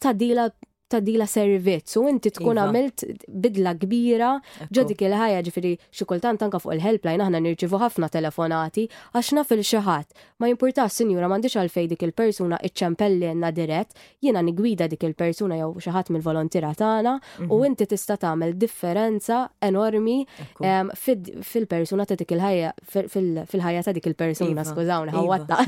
[0.00, 0.48] tadila
[0.90, 2.64] ta' dila servizz u inti tkun iva.
[2.66, 3.04] għamilt
[3.44, 4.30] bidla kbira
[4.74, 10.22] ġo dik il-ħajja ġifiri xikultant anka fuq il-helpline aħna nirċivu ħafna telefonati għax fil xaħat
[10.42, 15.70] ma s sinjura m'għandix għalfej dik il-persuna iċċempelli għanna dirett jiena nigwida dik il-persuna jew
[15.86, 17.70] xaħat mill-volontira tagħna u mhm.
[17.70, 20.18] inti tista' tagħmel differenza enormi
[20.64, 24.66] ehm, fil-persuna ta' dik il-ħajja fil-ħajja ta' dik il-persuna iva.
[24.66, 25.22] skużawni iva.
[25.22, 25.58] ħawatta.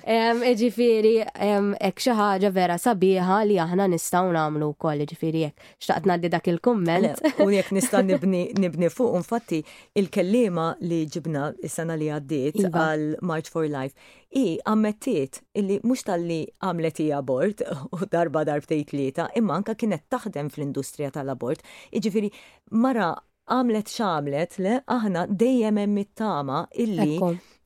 [0.09, 1.67] Ehm, e ġifiri, hekk ehm,
[2.01, 6.47] xi ħaġa vera sabiħa naħa li aħna nistgħu nagħmlu wkoll ġifieri jekk xtaqt ngħaddi dak
[6.47, 7.21] il-kumment.
[7.41, 8.01] U jekk nista'
[8.53, 9.61] nibni fuq infatti
[10.01, 12.69] il-kellima li ġibna is-sena li għaddiet iva.
[12.69, 13.95] għal March for Life
[14.35, 17.63] i ammettiet illi mhux tal-li għamlet hija abort
[17.95, 21.63] u darba darbtej tlieta imma anka kienet taħdem fl-industrija tal-abort.
[21.93, 22.29] Jiġifieri
[22.71, 23.13] mara
[23.51, 27.17] għamlet xamlet le aħna dejjem hemm it-tama illi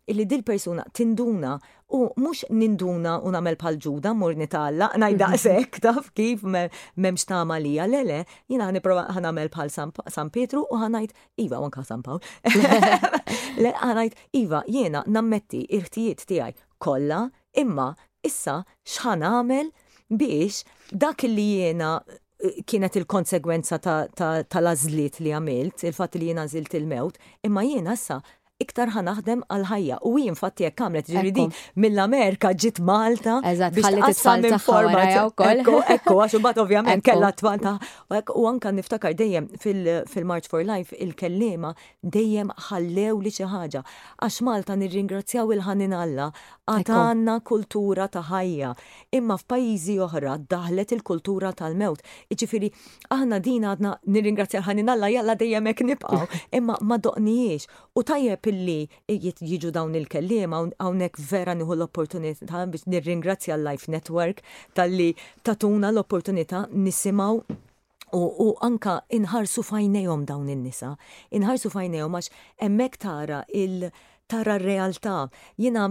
[0.07, 1.57] illi dil persuna tinduna
[1.93, 5.39] u mux ninduna u namel bħal ġuda mur nitalla, najda mhm.
[5.43, 8.17] sekk taf kif memx tama le le
[8.49, 12.19] jina għaniprofa għanamel bħal San Pietru u għanajt Iva, wanka San Pawl.
[13.63, 17.93] Le għanajt Iva, jena nammetti irtijiet tijaj kolla, imma
[18.25, 19.71] issa xħan għamel
[20.09, 26.31] biex dak li jena eh, kienet il-konsegwenza tal ta, ta, ta li għamilt, il-fat li
[26.33, 28.21] jena zilt il-mewt, imma jena sa
[28.57, 29.97] iktar naħdem għal-ħajja.
[30.09, 31.43] U jien fatti jek kamlet ġiridi
[31.83, 33.35] mill-Amerika ġit Malta.
[33.45, 35.03] Eżat, ħalli t-tfal forma.
[35.51, 35.81] Ekku,
[36.17, 37.75] għaxu bat ovvjament kella t-tfanta.
[38.33, 43.83] U anka niftakar dejjem fil-March for Life il-kellima dejjem ħallew li ħaġa.
[44.23, 46.31] Għax Malta nirringrazzjaw il-ħanin Alla
[46.67, 48.73] għatanna kultura ta' ħajja.
[49.17, 52.01] Imma f'pajjiżi oħra daħlet il-kultura tal-mewt.
[52.33, 52.71] Iġifiri,
[53.13, 56.25] aħna din għadna nirringrazzja l-ħanin Alla jalla dejjem ek nibqaw.
[56.57, 57.69] Imma ma doqnijiex.
[57.97, 64.43] U tajjeb illi jiġu dawn il-kellim hawnhekk vera nieħu l-opportunità biex nirringrazzja l-Life Network
[64.77, 67.39] tal-li tatuna l-opportunità nisimaw
[68.15, 70.91] U, u anka inħarsu fajnejom dawn in-nisa,
[71.39, 72.29] inħarsu fajnejom għax
[72.69, 73.89] emmek tara il-
[74.29, 75.15] tara r-realtà.
[75.57, 75.87] Jina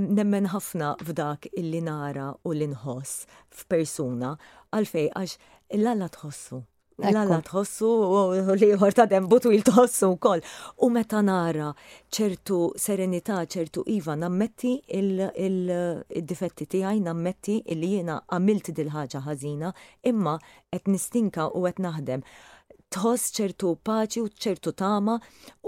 [0.00, 3.28] nemmen ħafna f'dak illi nara u l-inħoss
[3.60, 4.34] f'persuna
[4.74, 5.36] għalfej għax
[5.78, 6.64] l-alla tħossu.
[7.08, 10.42] Lalla tħossu u li ta' dembu il tħossu wkoll.
[10.84, 11.70] U meta nara
[12.12, 19.72] ċertu serenità, ċertu iva, nammetti il-difetti tiegħi, nammetti li jiena għamilt dil ħaġa ħażina,
[20.12, 20.36] imma
[20.68, 22.24] qed nistinka u qed naħdem
[22.90, 25.14] tħoss ċertu paċi u ċertu tama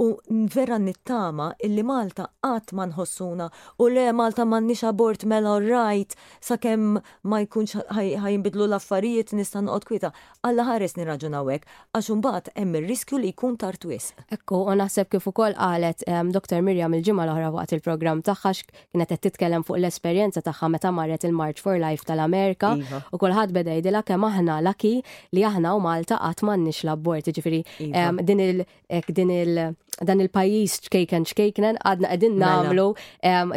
[0.02, 0.06] u
[0.50, 3.46] vera nittama illi Malta qatt ma nħossuna
[3.80, 6.96] u le Malta nix abort mela rajt sakemm
[7.30, 10.10] ma jkunx ħajnbidlu l-affarijiet nista' noqgħod kwieta.
[10.46, 11.62] Alla ħares nirraġunawek,
[11.94, 14.18] għaxum għax imbagħad hemm ir-riskju li jkun tard wisq.
[14.36, 16.58] Ekku, u naħseb kif ukoll qalet ehm, Dr.
[16.62, 21.58] Mirjam il-ġimgħa l-oħra waqt il-programm taħħax kienet qed titkellem fuq l-esperjenza tagħha meta marret il-March
[21.62, 23.02] for Life tal-Amerika iva.
[23.14, 24.94] u kulħadd beda jidilha kemm aħna laki
[25.34, 28.22] li aħna u Malta qatt m'għandniex nix abort l-abort, ġifiri, iva.
[28.22, 28.64] din il-
[29.12, 32.62] din il- dan il-pajis ċkejken ċkejknen għadna għedin mela.
[32.62, 32.94] namlu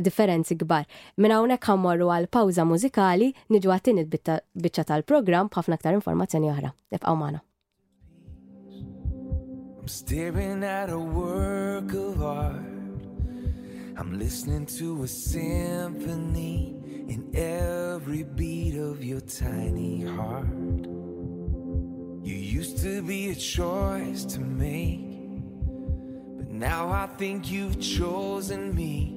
[0.03, 0.85] differenzi gbar.
[1.17, 6.71] Minna unek għamorru għal pawza mużikali nġu għattin il-bicċa tal-program bħafna ktar informazzjoni oħra.
[6.91, 7.41] Nifqaw maħna.
[9.81, 12.73] I'm staring at a work of art.
[13.97, 16.73] I'm listening to a symphony
[17.07, 21.04] in every beat of your tiny heart.
[22.25, 24.99] You used to be a choice to make,
[26.39, 29.13] but now I think you've chosen me.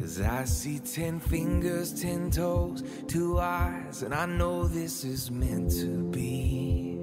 [0.00, 5.70] Cause I see ten fingers, ten toes, two eyes, and I know this is meant
[5.72, 6.96] to be.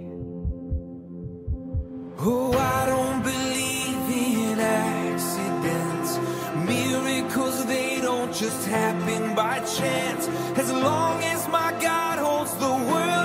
[2.18, 6.18] Oh, I don't believe in accidents.
[6.68, 10.28] Miracles, they don't just happen by chance.
[10.58, 13.25] As long as my God holds the world.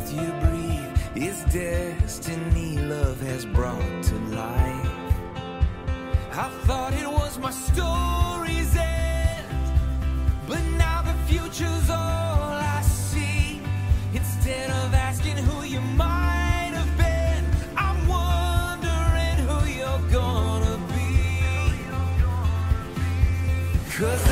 [0.00, 0.92] breath you breathe
[1.26, 4.88] is destiny love has brought to life.
[6.32, 9.46] I thought it was my story's end,
[10.48, 13.60] but now the future's all I see.
[14.14, 17.44] Instead of asking who you might have been,
[17.76, 21.42] I'm wondering who you're gonna be.
[23.96, 24.29] Cause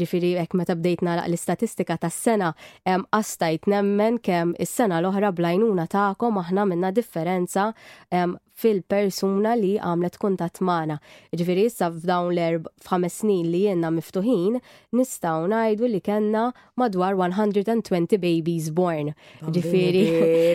[0.00, 2.52] ġifiri ek meta bdejt naraq l-istatistika tas sena
[2.86, 7.72] qastajt nemmen kemm is-sena l-oħra blajnuna ta'kom aħna minna differenza
[8.62, 10.98] fil-persuna li għamlet kuntat mana.
[11.34, 14.58] Ġifiri issa f'dawn l-erb f'ħames snin li jenna miftuħin,
[14.94, 16.42] nistaw najdu li kena
[16.78, 19.08] madwar 120 babies born.
[19.42, 20.04] Ġifiri,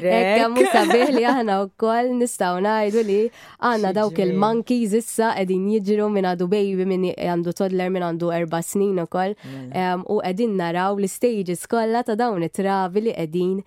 [0.08, 3.20] ekka musabih li aħna u koll nistaw najdu li
[3.58, 8.62] għanna dawk il-monkeys issa edin jidġru minn għadu baby minn għandu toddler minn għandu erba
[8.64, 10.06] snin u koll ukoll mela.
[10.08, 13.60] u qegħdin naraw l-istages kollha ta' dawn it-travi li qegħdin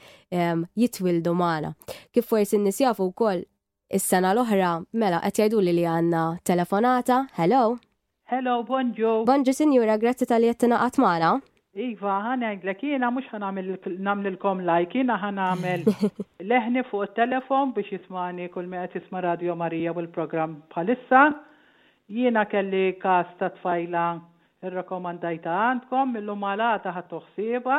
[0.83, 1.73] jitwildu magħna.
[2.13, 3.43] Kif forsi n jafu wkoll
[3.91, 7.25] is-sena l-oħra mela qed jgħidu li li għandna telefonata.
[7.37, 7.79] Hello.
[8.31, 9.25] Hello, bonġu.
[9.27, 11.33] Bonġu, sinjura, grazzi tal-jettina għatmana.
[11.71, 15.85] Iva, ħana għidlek, jena mux ħanamlilkom like, jena għamil
[16.51, 21.23] leħni fuq il-telefon biex jismani kull mea tisma Radio Marija u l-program bħalissa.
[22.11, 24.05] Jiena kelli kas ta' tfajla
[24.65, 27.79] nirrakomandajta għandkom, illum għalata ħat toħsiba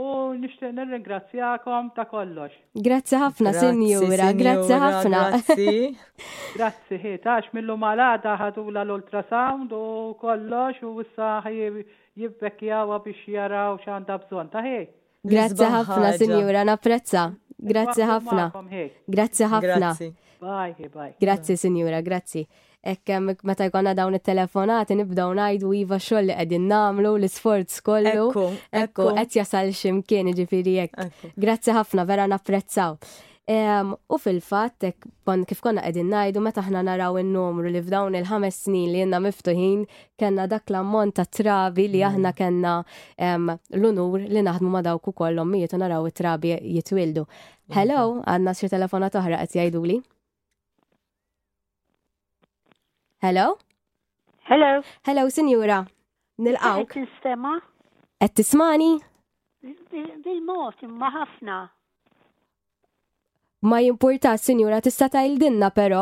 [0.00, 0.06] u
[0.38, 2.54] nishtiq nirringrazzjakom ta' kollox.
[2.78, 5.22] Grazzi ħafna, Sinjura, grazzi ħafna.
[6.56, 9.84] Grazzi, ħitax mill-lum għalata u l-ultrasound u
[10.22, 11.32] kollox u issa
[12.14, 14.88] jibbekkjawa biex jaraw xanda bżon ta' ħej.
[15.28, 17.26] Grazzi ħafna, Sinjura, napprezza.
[17.60, 18.46] Grazzi ħafna.
[19.10, 19.94] Grazzi ħafna.
[21.18, 22.46] Grazzi, Sinjura, grazie.
[22.82, 28.28] Ekkem, meta jkonna dawn it-telefonati nibdaw najdu iva xoll li qegħdin namlu l-isforz kollu.
[28.72, 31.10] Ekku, qed jasal x'imkien ġifieri hekk.
[31.36, 32.96] Grazzi ħafna, vera napprezzaw.
[33.50, 34.86] U fil-fatt,
[35.50, 39.82] kif konna qegħdin najdu, meta aħna naraw in-numru li f'dawn il-ħames snin li jenna miftuħin,
[40.20, 42.08] kellna dak l-ammont ta' trabi li mm.
[42.08, 42.76] aħna kellna
[43.76, 47.26] l-unur li naħdmu ma' dawk ukoll ommijiet u naraw it-trabi jitwildu.
[47.26, 47.76] Mm-hmm.
[47.76, 49.98] Hello, għandna xi telefonat oħra qed jgħiduli.
[53.22, 53.58] Hello?
[54.48, 54.80] Hello.
[55.04, 55.82] Hello, sinjura.
[56.40, 56.78] Nil-għaw.
[56.86, 57.50] Għet nistema?
[58.16, 58.86] Għet tismani?
[60.24, 61.56] Bil-mot, imma ħafna.
[63.68, 66.00] Ma jimporta, sinjura, tista tajl dinna, pero?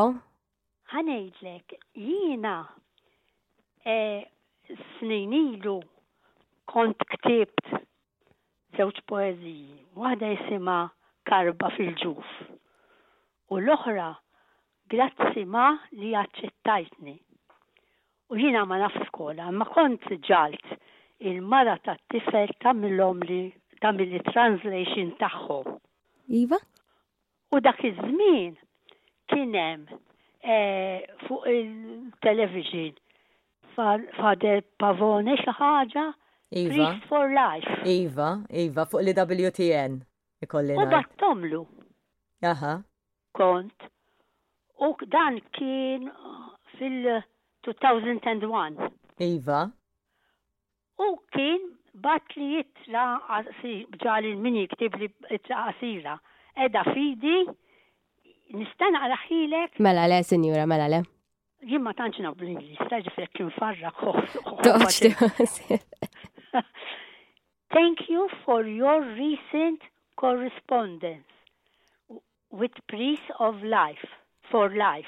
[0.92, 2.54] Ħanejdlek, jina
[3.82, 3.98] e,
[5.00, 5.76] snin ilu
[6.70, 7.72] kont ktibt
[8.78, 9.74] żewġ poeziji.
[9.98, 10.78] Waħda jisima
[11.26, 12.30] Karba fil-ġuf
[13.50, 14.12] u l-oħra
[14.92, 17.14] grazzi ma li jaċċettajtni.
[18.32, 20.74] U jina ma naf skola, ma kont ġalt
[21.24, 23.42] il-mara ta' tifel ta' mill-omri
[23.82, 25.76] ta' mill translation tagħhom.
[26.40, 26.58] Iva?
[27.56, 28.54] U dak iż-żmien
[29.32, 30.58] kien hemm e,
[31.26, 32.94] fuq il-television
[33.78, 36.04] Fader Pavone xi ħaġa
[36.58, 36.74] iva.
[36.74, 37.70] Priest for life.
[37.86, 40.00] Iva, Iva, fuq li wtn
[40.38, 41.64] U dak tomlu.
[42.46, 42.76] Aha.
[43.34, 43.86] Kont
[44.80, 46.10] U dan kien
[46.78, 48.74] fil-2001.
[49.26, 49.62] Iva.
[51.02, 51.62] U kien
[52.04, 53.04] bat li jitla
[54.02, 55.08] ġali min ktib li
[55.66, 56.14] asira.
[56.58, 57.38] Edha fidi,
[58.54, 59.70] nistana għalaxilek.
[59.82, 60.98] Mela le, senjura, mela le.
[61.70, 63.90] Jien ma tantx naf bl-Ingliż, taġifrek kien farra
[67.70, 69.82] Thank you for your recent
[70.16, 71.22] correspondence
[72.50, 74.06] with Priest of Life.
[74.50, 75.04] for life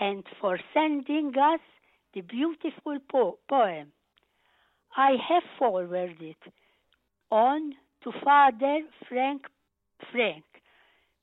[0.00, 1.60] and for sending us
[2.14, 3.92] the beautiful po- poem.
[4.96, 6.52] I have forwarded it
[7.30, 7.72] on
[8.04, 9.42] to Father Frank
[10.12, 10.44] Frank.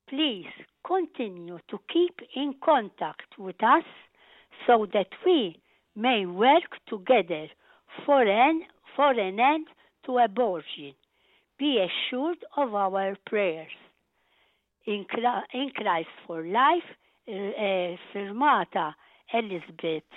[0.10, 0.46] Please
[0.86, 3.86] continue to keep in contact with us
[4.68, 5.58] so that we
[5.96, 7.48] may work together
[8.06, 8.62] for an,
[8.96, 9.68] for an end
[10.06, 10.94] to abortion.
[11.58, 13.72] Be assured of our prayers.
[14.88, 15.06] In,
[15.54, 16.84] in Christ for life,
[17.28, 18.96] Eh, firmata
[19.32, 20.10] Elizabeth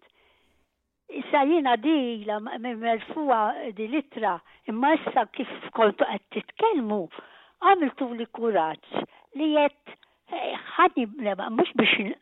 [1.09, 7.01] Issa jina di la merfuwa di litra imma issa kif kontu għed titkelmu
[7.59, 9.01] għamiltu li kuraċ
[9.35, 9.91] li jett
[10.31, 11.09] eh, ħadni
[11.57, 12.15] mux biex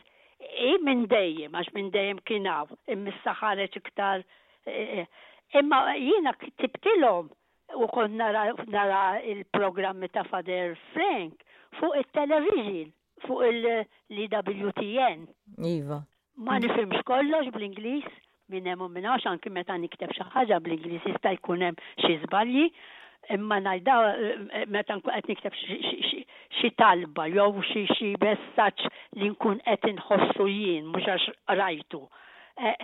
[0.70, 4.24] i minn dejjem, għax minn dejjem kienaw, immissaħareċ iktar.
[4.68, 5.06] Eh, eh,
[5.60, 7.30] imma jina tibtilom
[7.80, 8.48] u kon nara
[9.22, 11.44] il-programmi ta' Fader Frank
[11.80, 12.92] fuq il-television,
[13.26, 15.26] fuq il-LWTN.
[15.76, 16.00] Iva.
[16.46, 18.08] Ma nifimx kollox bl-Inglis
[18.52, 22.16] minn hemm u minn għax anki meta nikteb xi ħaġa bl-Ingliż jista' jkun hemm xi
[22.26, 22.68] żbalji,
[23.36, 23.96] imma ngħidha
[24.76, 25.56] meta qed nikteb
[26.60, 28.86] xi talba jew xi xi bessaċ
[29.22, 31.26] li nkun qed inħossu jien mhux għax
[31.62, 32.04] rajtu.
[32.56, 32.76] E,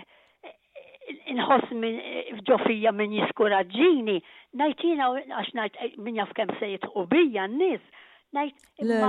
[1.36, 2.00] inħoss minn
[2.48, 4.18] ġofija minn jiskuraġġini,
[4.58, 7.82] najtina għax najt minn jaf kemm se jitqu bija n-nies.
[8.32, 8.50] Le,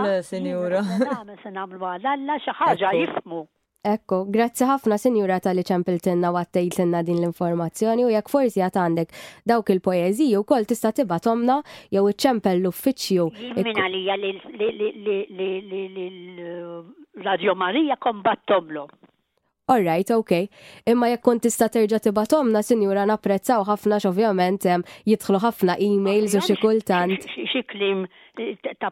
[0.04, 0.82] le, senjura.
[0.84, 3.43] Għamil sen għamlu għadalla xaħġa jifmu.
[3.84, 9.73] Ekko, grazzi ħafna sinjura tal-li ċempiltinna għattejtilna din l-informazzjoni u jekk forsi għatandek għandek dawk
[9.75, 11.57] il-poeziju u kol tista tibatomna
[11.91, 13.25] jew iċċempel l-uffiċju.
[13.59, 14.03] Minna li
[15.89, 18.88] l-Radio Marija kombattomlu.
[19.73, 20.31] Alright, ok.
[20.91, 24.63] Imma jekk kont tista' terġa' tibatomna, sinjura napprezzaw ħafna xovjament
[25.07, 27.23] jitħlu ħafna e-mails u xi kultant.
[27.27, 28.07] Xi klim
[28.79, 28.89] ta'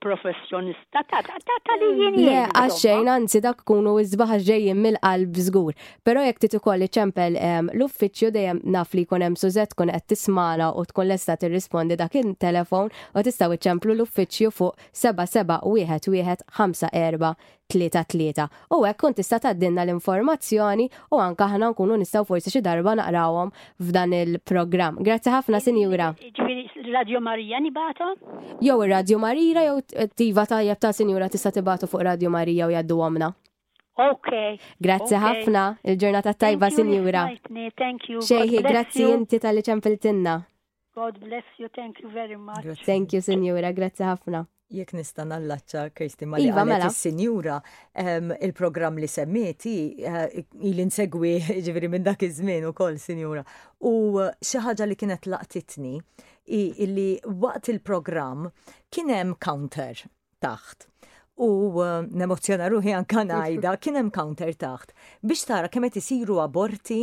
[0.00, 1.22] professjonista ta'
[1.66, 1.96] ta li mm.
[1.98, 2.14] jien.
[2.18, 5.72] Le, għaxejn anzi dak kunu izbaħa ġejjin mill-qalb żgur.
[6.02, 10.04] pero jekk trid ukoll ċempel ehm, l-uffiċċju dejjem naf li jkun hemm sużet tkun qed
[10.10, 16.08] tismana u tkun lesta tirrispondi dak in telefon u tista' iċċemplu l-uffiċċju fuq 77
[17.72, 18.44] tlieta tlieta.
[18.76, 23.48] U hekk kun tista' dinna l-informazzjoni u anke aħna nkunu nistgħu forsi xi darba naqrawom
[23.80, 24.94] f'dan il-programm.
[25.00, 26.10] Grazzi ħafna, Sinjura.
[26.94, 28.12] Radio Marija nibata?
[28.64, 32.96] jew ir-Radio Marira jew Tiva tajjeb ta' sinjura tista' tibatu fuq Radio Marija u jaddu
[33.04, 33.30] għamna.
[34.08, 34.28] Ok.
[34.82, 37.26] Grazie ħafna, il-ġurnata tajba sinjura.
[37.80, 38.24] Thank you.
[38.30, 40.38] Xejħi, grazzi inti tal-li ċempiltinna.
[40.94, 42.66] God bless you, thank you very much.
[42.84, 44.44] Thank you, sinjura, grazzi ħafna
[44.74, 46.64] jek nistan allaċċa Kristi ma iva, mela.
[46.64, 51.34] ehm, li għalet il-sinjura il-program li semmeti eh, il-insegwi
[51.66, 53.44] ġiviri minn dak iż-żmien u kol sinjura
[53.84, 53.92] u
[54.24, 55.92] eh, xaħġa li kienet laqtitni
[56.46, 58.48] illi waqt il-programm
[58.92, 60.04] kienem counter
[60.44, 60.88] taħt
[61.40, 61.48] u
[61.82, 67.00] eh, nemozjona ruħi anka najda, kienem counter taħt biex tara kemm qed isiru aborti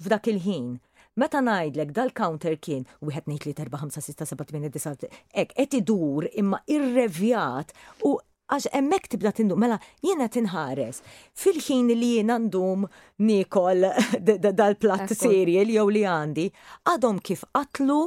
[0.00, 0.74] f'dak il-ħin.
[1.16, 5.74] Meta ngħidlek dal-counter kien wieħed ngħid li terba 5 6 7 8 9 hekk qed
[5.78, 7.70] idur imma irrevjat
[8.04, 8.16] u
[8.52, 11.00] għax emmek tibda tindum, mela jena tinħares.
[11.38, 12.84] Fil-ħin li jena ndum
[13.28, 13.86] nikol
[14.26, 16.48] dal-platt li jew li għandi,
[16.92, 18.02] għadhom kif qatlu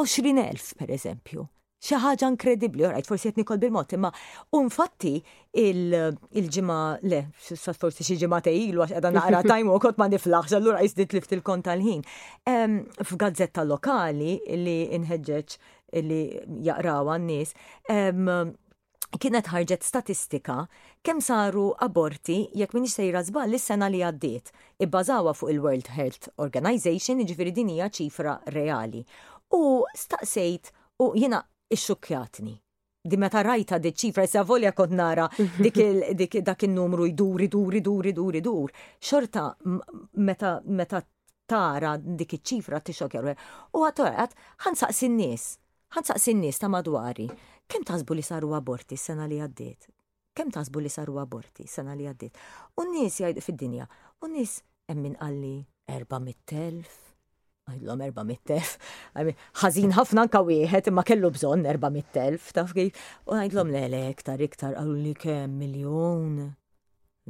[0.00, 1.46] 20.000 per eżempju.
[1.86, 4.08] Xi ħaġa inkredibbli, orajt, forsi qed nikol bil-mod, imma
[4.58, 5.14] infatti
[5.60, 6.78] il-ġimgħa
[7.12, 11.14] le, forsi xi ġimgħa ilu għax qiegħda naqra tajmu u kont ma niflaħx, allura jisdit
[11.18, 12.02] lift il-kont tal-ħin.
[13.04, 15.58] F'gazzetta lokali li inħeġġeġ
[16.00, 16.20] li
[16.66, 17.52] jaqraw n-nies,
[19.20, 20.64] kienet ħarġet statistika
[21.06, 24.50] kemm saru aborti jekk minix sejra żball is-sena li għaddiet.
[24.82, 29.04] ibbażawha fuq il-World Health Organization, ġifieri din hija ċifra reali.
[29.54, 32.60] U staqsejt u jina ixxukjatni.
[33.06, 35.28] Di meta rajta di ċifra sa volja kont nara
[35.64, 38.72] dik, dak il-numru jdur, jdur, jdur, jdur, jdur.
[39.00, 39.52] Xorta
[40.16, 41.00] meta, meta
[41.46, 43.30] tara dik iċ-ċifra tixokjar.
[43.78, 44.34] U għatorat,
[44.66, 45.46] ħansaqs in-nies,
[45.94, 47.28] ħansaqs in-nies ta' madwari.
[47.66, 49.86] Kem tasbu li saru aborti s-sena li għaddiet?
[50.36, 52.36] Kem tasbu li saru aborti sena li għaddiet?
[52.82, 53.86] U n-nies jgħidu fid-dinja,
[54.24, 54.58] u n-nies
[54.92, 55.54] emmin għalli
[55.88, 57.05] 400.000,
[57.70, 63.80] għidlom 400.000, Għazin ħafna nka wieħed imma kellu bżon 400.000, taf kif, u għidlom le
[63.90, 66.38] le iktar iktar għallu li kem miljon,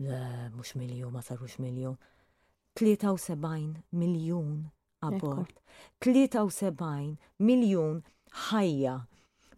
[0.06, 0.20] le
[0.58, 1.96] mux miljon, ma sarux miljon,
[2.76, 4.52] 73 miljon
[5.00, 5.56] abort,
[6.04, 7.16] 73
[7.48, 8.02] miljon
[8.50, 8.98] ħajja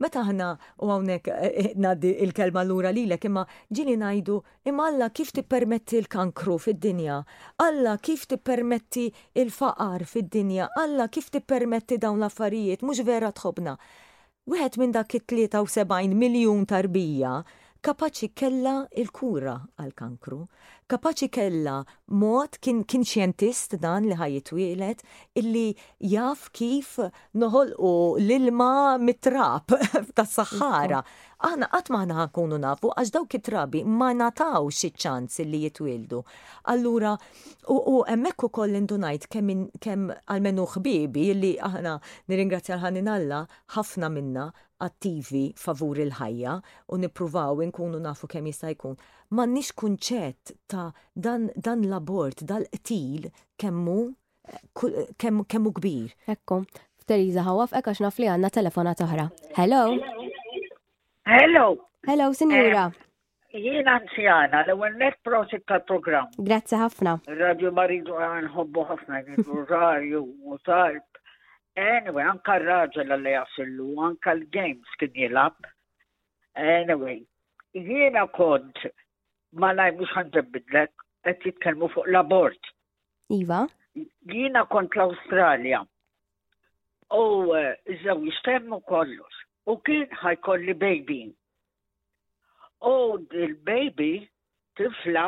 [0.02, 0.48] meta ħna
[0.84, 3.44] u hawnhekk eh, eh, naddi il-kelma lura lilek imma
[3.74, 4.38] ġini ngħidu
[4.70, 7.18] imma Alla kif tippermetti l-kankru fid-dinja,
[7.66, 13.74] Alla kif tippermetti il-faqar fid-dinja, Alla kif tippermetti dawn l-affarijiet mhux vera tħobna.
[14.48, 17.40] Wieħed minn dak it-73 miljun tarbija
[17.86, 20.38] kapaċi kella il-kura għal-kankru,
[20.90, 21.76] kapaċi kella
[22.22, 25.04] mod kien kin xjentist dan li ħajitwielet
[25.42, 25.66] illi
[26.12, 26.98] jaf kif
[27.42, 27.92] noħolqu
[28.24, 28.70] l-ilma
[29.04, 29.74] mitrap
[30.18, 31.02] tas-saħħara
[31.46, 36.22] aħna qatt ma aħna nkunu nafu għax dawk it-trabi ma nataw xi ċans li jitwildu.
[36.72, 37.12] Allura
[37.74, 41.94] u hemmhekk ukoll indunajt kemm kemm għalmenu ħbibi li aħna
[42.30, 43.42] nirringrazzja l-ħanin Alla
[43.76, 44.48] ħafna minna
[44.82, 46.56] attivi favur il-ħajja
[46.94, 48.98] u nippruvaw inkunu nafu kemm jista' jkun.
[49.30, 53.28] M'għandniex kunċett ta' dan, dan l-abort, dal-qtil
[53.60, 53.98] kemmu
[55.20, 56.14] kemmu kbir.
[56.32, 56.62] Ekku,
[57.02, 59.28] f'Teriza ħawaf għax naf li għandna telefona toħra.
[59.60, 59.84] Hello.
[60.00, 60.36] Hello.
[61.30, 61.76] Hello.
[62.06, 62.90] Hello, signora.
[63.52, 67.12] Eh, Jien anzjana, l ewwel net prosit tal program Grazie ħafna.
[67.40, 67.72] Radio
[68.16, 69.18] għan hobbo ħafna,
[69.72, 71.18] rarju, u tarp.
[71.76, 75.68] Anyway, anka raġel għalli għasillu, anka l-games kien jilab.
[76.56, 77.18] Anyway,
[77.76, 78.80] jiena kont
[79.62, 80.94] ma laj mux ħanġabidlek,
[81.28, 82.72] għet jitkelmu fuq l-abort.
[83.42, 83.66] Iva.
[84.32, 85.82] Jiena kont l-Australia.
[87.12, 89.37] U zawi eh, stemmu kollox
[89.68, 91.18] u kien ħajkolli baby.
[92.88, 92.92] U
[93.36, 94.10] il-baby
[94.78, 95.24] tifla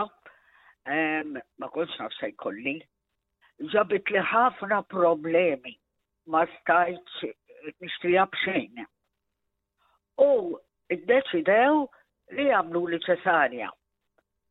[0.89, 2.75] um, ma kontx naf se jkolli.
[3.75, 5.75] Ġabit li ħafna problemi
[6.33, 7.33] ma stajċ
[7.85, 8.87] nixtrija bxejn.
[10.25, 10.31] U
[10.95, 11.83] id-deċidew
[12.39, 13.69] li għamlu li ċesarja.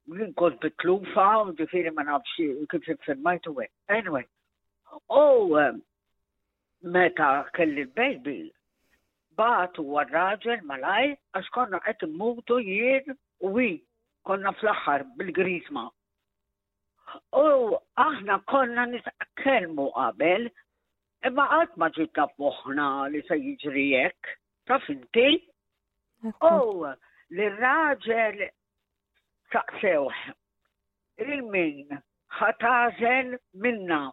[0.10, 1.28] Min kont bitlufa,
[1.64, 2.38] ġifiri ma nafx
[2.76, 3.74] kif firmajtu għek.
[3.98, 4.26] Anyway,
[5.14, 5.58] u
[6.94, 8.38] meta kelli l-baby,
[9.40, 13.14] batu għal-raġel malaj, għax konna għet mutu jien
[13.48, 13.70] u wi,
[14.28, 15.86] konna fl-axar bil-grizma.
[17.38, 17.76] U
[18.06, 20.50] aħna konna nis-kelmu qabel,
[21.28, 24.34] imma għat ma ġitta moħna li se jġrijek,
[24.68, 25.30] ta' taf inti?
[26.54, 28.46] U l-raġel
[29.54, 30.28] saqsewħ,
[31.26, 31.96] il-min
[32.40, 33.32] ħatażel
[33.64, 34.04] minna,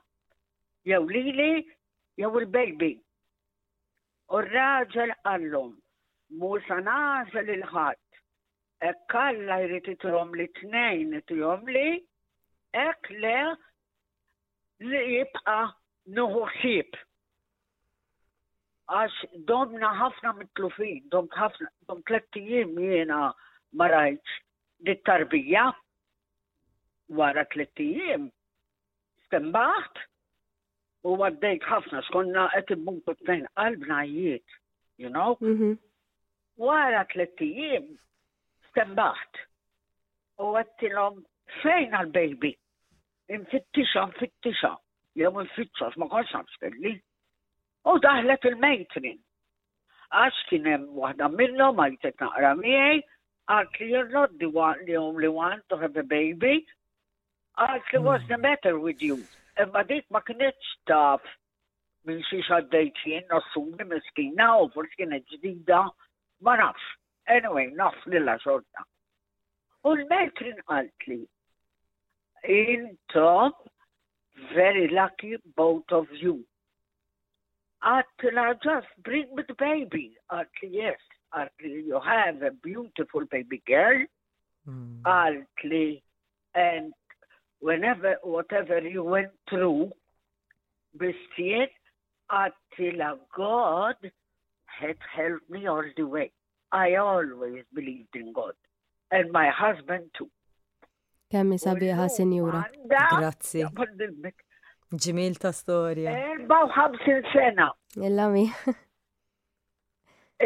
[0.88, 1.52] jew lili,
[2.20, 2.94] jew il-baby.
[4.26, 5.74] U r-raġel għallum,
[6.38, 7.98] musa sanażel il-ħat,
[8.88, 11.82] ek kalla jrid itrom li t-nejn itrom li,
[12.84, 13.34] ek le
[14.90, 15.58] li jibqa
[16.18, 16.44] nuhu
[18.96, 23.22] Għax domna ħafna mitlufin, dom ħafna, dom tlettijim jena
[23.80, 24.36] marajċ
[24.88, 25.64] dit-tarbija,
[27.08, 28.28] wara tlettijim,
[29.26, 30.06] stembaħt,
[31.06, 34.46] u għaddejt ħafna skonna qed immutu tnejn qalbna jiet,
[34.98, 35.36] you know?
[35.40, 35.76] Mhm.
[36.58, 37.86] Wara tlettijiem
[38.70, 39.38] stembaħt
[40.46, 41.20] u għattilhom
[41.62, 42.50] fejn għal-baby?
[43.36, 44.72] Infittixa, infittixa,
[45.18, 47.02] jew infittixa, ma konx nafx
[47.86, 49.20] U daħlet il-mejtrin.
[50.12, 52.98] Għax kien hemm waħda minnhom għaltet naqra miegħi,
[53.54, 56.66] għalt li you're not the one, the to have a baby.
[57.58, 58.04] Għalt li mm.
[58.04, 59.18] was the matter with you.
[59.62, 61.22] imma dik ma kinitx taf
[62.08, 65.80] minn xi xaddejt jien nassuni miskina u forsi kienet ġdida
[66.48, 66.82] ma nafx.
[67.36, 68.84] Anyway, naf lilla xorta.
[69.86, 71.08] U l-Mertrin qalt
[72.54, 73.52] intom
[74.58, 76.36] very lucky both of you.
[77.82, 80.16] Atla, just bring me the baby.
[80.30, 80.98] Atla, yes.
[81.32, 84.04] Atla, you have a beautiful baby girl.
[84.68, 85.00] Mm.
[85.16, 85.84] Atla,
[86.54, 86.92] and
[87.66, 89.90] whenever, whatever you went through,
[90.96, 91.72] bestiet
[92.30, 93.96] until God
[94.66, 96.30] had helped me all the way.
[96.70, 98.52] I always believed in God
[99.10, 100.28] and my husband too.
[101.32, 102.60] Kemm sabiħa, Sinjura.
[102.86, 103.64] Grazzi.
[105.04, 106.12] Ġimil ta' storja.
[106.34, 107.64] Erba eh, u ħamsin sena.
[108.08, 108.44] Illami.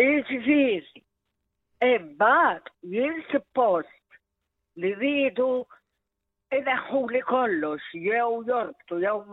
[0.03, 1.03] Iġviri.
[1.85, 4.16] Imbat, jien suppost
[4.81, 5.51] li ridu
[6.53, 9.27] Έχουν κόλλος, γεω γιόρτ, του γεω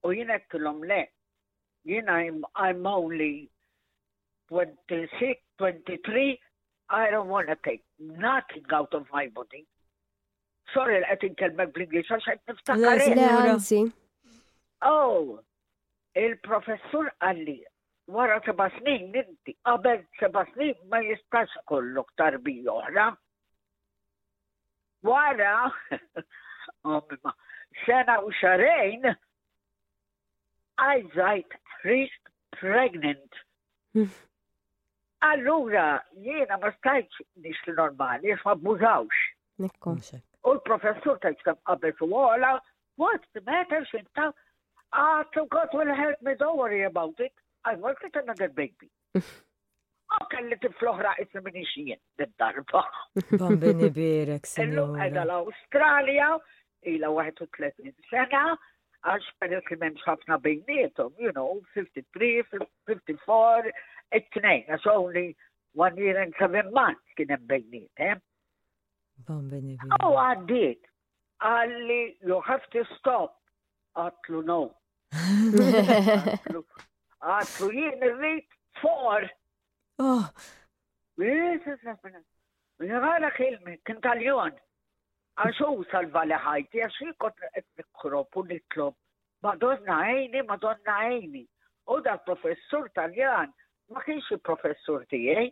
[0.00, 1.08] Ο είναι κλωμλέ.
[1.82, 2.32] Είναι,
[2.82, 3.48] only
[4.50, 4.62] 26,
[5.58, 6.36] 23.
[6.88, 7.84] I don't want to take
[8.24, 9.64] nothing out of my body.
[10.74, 12.10] Sorry, I think I'll make English.
[12.12, 13.16] عشان تفتكرين.
[13.18, 13.56] لا
[14.82, 15.40] Oh,
[16.14, 16.72] il Ali,
[17.24, 17.58] għalli
[18.14, 20.66] wara basni, the ninti, qabel seba Basni?
[20.90, 23.08] ma jistax kollok tarbija
[25.06, 25.70] Voilà.
[27.86, 29.14] Shana Usharein,
[30.78, 31.50] I seid
[31.84, 32.24] recht
[32.58, 33.32] pregnant.
[35.30, 35.84] Allura,
[36.24, 39.22] jiena ma stajċ nix li normali, jiex ma bbużawx.
[39.62, 42.50] U l-professur tajċ kam qabel u għola,
[43.04, 44.32] what's the matter, xinta?
[44.92, 47.32] Ah, so God will help me, don't worry about it.
[47.64, 48.90] I will get another baby.
[49.16, 49.26] Hmm.
[50.14, 51.98] Anka li tifloħra ismi minni xien,
[52.38, 52.80] darba
[53.40, 56.28] Bambini birek, Illum għedha l-Australia,
[56.92, 57.08] ila
[57.40, 58.42] 31 sena,
[59.10, 62.46] għax perek li memx ħafna bejnietom, you know, 53,
[62.86, 63.74] 54,
[64.20, 65.24] it-tnejn, għax only
[65.74, 68.14] one year and seven months kienem bejniet, eh?
[69.26, 69.90] Bambini birek.
[69.90, 70.82] Għu għaddit,
[71.50, 72.00] għalli
[72.30, 73.32] you have to stop,
[73.96, 74.60] għatlu no.
[77.26, 78.50] Għatlu jien rrit
[78.80, 79.18] for
[79.98, 80.28] Oh.
[81.18, 84.50] Nirara xilmi, kintaljon.
[85.44, 87.36] Għaxu salvali ħajti, għaxi kot
[87.78, 88.94] nikrob u nitlob.
[89.46, 91.42] Madonna għajni, madonna għajni.
[91.88, 93.50] U da professur taljan,
[93.88, 95.46] ma kienx professur tijaj.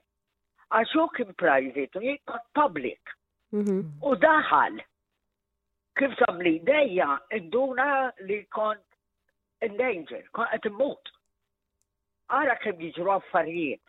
[0.81, 3.05] Għaxu kien private, u jikot public.
[3.55, 3.57] U
[4.27, 4.77] daħal.
[6.01, 7.09] Kif sabli dejja,
[7.41, 7.89] induna
[8.29, 8.89] li kont
[9.65, 11.05] in danger, kon għet mut.
[12.29, 13.85] Għara kem jġru affarijiet.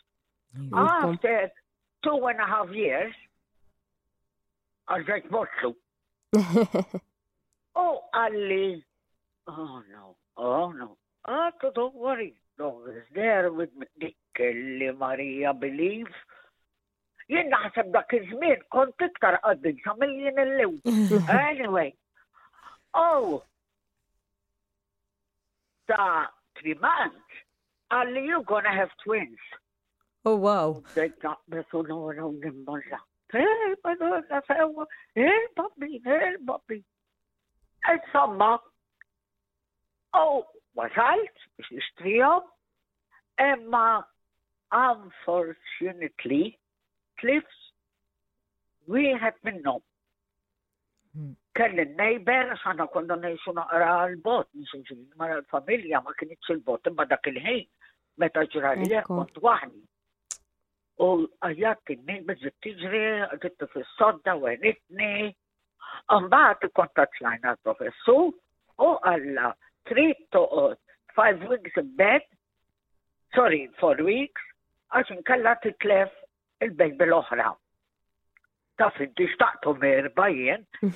[0.73, 1.47] After ah,
[2.03, 3.13] two and a half years,
[4.87, 5.75] I drank bottle.
[7.75, 8.83] oh, Ali.
[9.47, 10.15] Oh, no.
[10.37, 10.97] Oh, no.
[11.27, 12.35] Ah, oh, don't worry.
[12.57, 13.87] Dog is there with me.
[14.37, 16.11] Dikkelli Maria, believe.
[17.27, 20.75] you're Jien naħseb dak iż-żmien her tiktar qaddin sa miljien illum.
[21.35, 21.87] Anyway.
[22.93, 23.41] Oh.
[25.87, 25.97] the
[26.61, 27.33] three months.
[27.89, 29.41] Ali, you are gonna have twins.
[30.25, 30.79] Oh, wow.
[30.97, 32.97] Dejta, besu l-għura u l-imbolla.
[33.35, 34.39] Eh, madonna,
[35.21, 36.79] eh, babbi, eh, babbi.
[37.93, 38.47] Insomma,
[40.13, 41.43] oh, wasalt,
[44.71, 46.43] unfortunately,
[47.21, 47.59] cliffs,
[48.87, 49.81] wieħed minnom.
[51.55, 57.29] Kelli neighbor, ħana konna nejxu naqra l-bot, nxuġi, mara l-familja ma kienieċ il-bot, imma dak
[57.33, 57.67] il-ħin,
[58.17, 59.85] meta waħni.
[61.01, 61.07] U
[61.43, 63.01] għajak il-nibet ġittiġri,
[63.43, 65.33] ġittu fil-sodda u għenitni.
[66.27, 68.29] Mbaħt kontat lajna professur
[68.79, 69.51] u għalla
[69.89, 70.83] trid toqgħod uh,
[71.17, 72.23] five weeks in bed,
[73.35, 74.41] sorry, four weeks,
[74.95, 76.11] għax nkalla t-tlef
[76.63, 77.49] il bejbel bil-oħra.
[78.79, 80.63] Taf inti xtaqtu merba bajjen,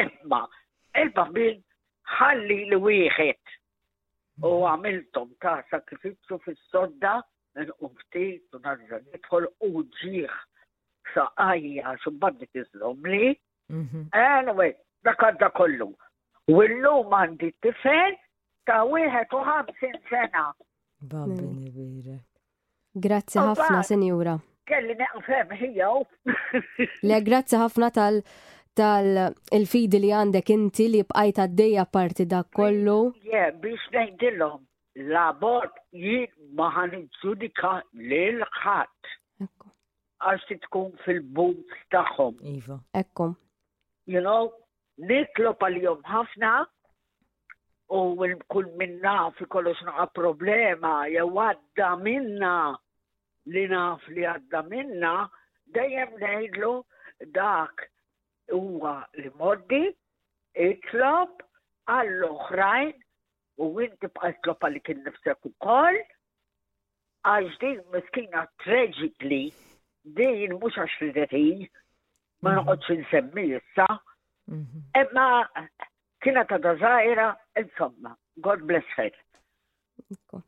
[0.00, 0.40] imma
[1.00, 1.60] il-bambin
[2.16, 3.58] ħalli l wieħed
[4.48, 7.18] u għamiltum ta' sakrifizzu fis-sodda
[7.58, 10.34] minn u ftit u nidħol u ġieħ
[11.14, 13.34] saqajja xubbaddi tizlom li.
[13.72, 14.06] Mhm.
[14.22, 14.72] Anyway,
[15.08, 15.90] dakadda kollu.
[16.48, 17.12] U l-lum
[18.66, 20.44] ta' wieħed u ħamsin sena.
[21.00, 22.16] Babbini vire.
[22.94, 24.38] Grazzi ħafna, senjura.
[24.66, 25.88] Kelli neqfem ħija
[27.02, 28.22] Le, grazzi ħafna tal
[28.74, 32.98] tal-fidi li għandek inti li bqajt għaddeja parti da kollu.
[33.22, 34.62] Yeah, biex nejdilom
[34.94, 36.28] l-abort jien
[36.58, 39.14] maħan ġudika l-ħat.
[40.22, 41.56] Għax tkun fil-bum
[41.90, 42.36] taħħom.
[42.56, 42.76] Iva.
[43.00, 43.34] Ekkum.
[44.06, 44.52] You know,
[45.10, 46.52] niklo għal-jom ħafna
[47.94, 48.04] u
[48.48, 52.52] kull minna fi kollox naqa problema jew għadda minna
[53.54, 55.14] li naf li għadda minna
[55.76, 56.72] dejjem ngħidlu
[57.36, 57.84] dak
[58.54, 59.82] huwa li moddi
[60.70, 61.42] itlob
[61.90, 63.03] għall-oħrajn
[63.58, 65.98] u win tibqa tlopa li kien nifsek u koll,
[67.28, 69.44] għax din miskina tragically
[70.18, 71.60] din mux għax li ridetin
[72.42, 72.58] ma mhm.
[72.58, 73.86] noqgħodx nsemmi jissa,
[75.02, 75.92] emma mhm.
[76.22, 77.28] kiena ta' dażajra
[77.62, 79.14] insomma, God bless her.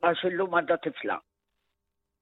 [0.03, 1.19] Għax l-lum għadda tifla.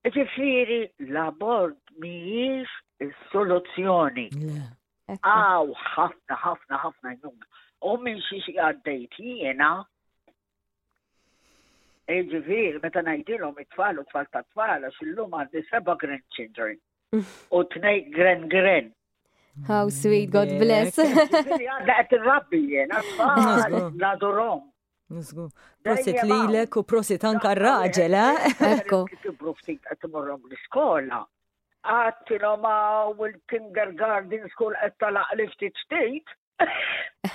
[0.05, 0.79] Ġifiri,
[1.09, 2.69] l-abort miħiex
[3.05, 4.27] il-soluzzjoni.
[5.17, 7.47] Għaw, ħafna, ħafna, ħafna jnum.
[7.89, 9.73] U minn xiex għaddejt jena,
[12.07, 16.75] Eh, Ġivir, meta najdilom it-tfal u tfal ta' tfal, għax illum għandi seba grandchildren.
[17.59, 18.91] U tnej grand grand.
[19.69, 20.99] How sweet, God bless.
[21.01, 24.61] Għadda rabbi jen, jena, nadurom.
[25.15, 25.47] Nizgu.
[25.85, 28.17] Prosit li lilek u prosit anka raġel,
[28.69, 29.01] Ekko.
[29.41, 31.23] Prosit għatmurrom l-skola.
[31.95, 33.27] Għattilom għaw eh?
[33.31, 36.37] il-kindergarten school għattalaq liftit state.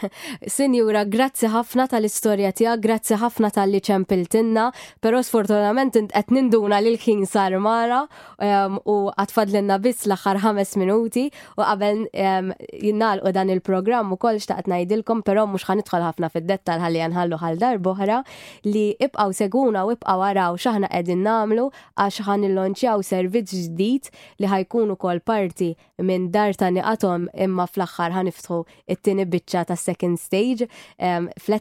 [0.54, 4.66] Sinjura, grazzi ħafna tal-istorja tija, grazzi ħafna tal-li ċempiltinna,
[5.04, 8.02] pero sfortunament qed ninduna li l-ħin sar mara
[8.42, 11.26] ehm, u għatfadlinna biss l-axar ħames minuti
[11.56, 16.82] u qabel ehm, u dan il-programm u koll xtaqt najdilkom, pero mux ħanidħol ħafna fid-dettal
[16.84, 17.58] ħalli għanħallu ħal
[17.90, 18.20] boħra
[18.66, 21.68] li ibqaw seguna u ibqaw għaraw xaħna qegħdin namlu
[22.00, 28.14] għax ħan il-lonċjaw servizz ġdid li ħajkunu kol parti minn dar ta' niqatom imma fl-axħar
[28.18, 28.62] ħaniftħu
[28.94, 30.62] it-tini bicċa ta' second stage
[31.18, 31.54] um, fl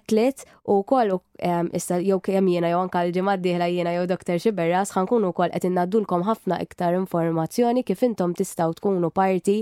[0.66, 1.12] u koll
[1.44, 4.38] um, issa jew kem jiena jew anka l-ġimgħa d-dieħla jiena jew Dr.
[4.44, 9.58] Xiberras ħankunu wkoll qed innaddulkom ħafna iktar informazzjoni kif intom tistaw tkunu parti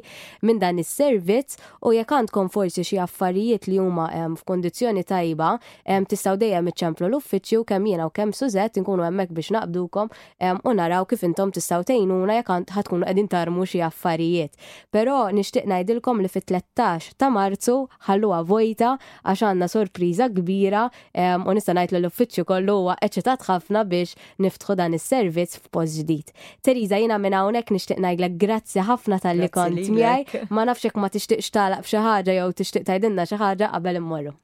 [0.46, 1.56] minn dan is-servizz
[1.88, 7.08] u jekk għandkom forsi xi affarijiet li huma um, f'kondizzjoni tajba um, tistaw dejjem iċċemplu
[7.12, 11.54] l-uffiċċju kemm jiena u kemm Suzett inkunu hemmhekk biex naqbdukom um, u naraw kif intom
[11.56, 14.58] tistgħu tgħinuna jekk ħatkunu għedin tarmu xi affarijiet.
[14.92, 17.78] Però nixtieq ngħidilkom li fit-13 ta' Marzu
[18.10, 18.94] ħalluha bojta
[19.24, 20.84] għax għandna sorpriża kbira
[21.48, 26.32] u nista' ngħid l-uffiċċju kollu huwa eċitat ħafna biex niftħu dan is-servizz f'post ġdid.
[26.66, 31.54] Teriza jiena minn hawnhekk nixtieq ngħidlek grazzi ħafna tal-li kont miegħi, ma nafxek ma tixtieqx
[31.58, 34.36] tagħlaq f'xi ħaġa jew tixtieq tgħidilna xi ħaġa qabel immorru.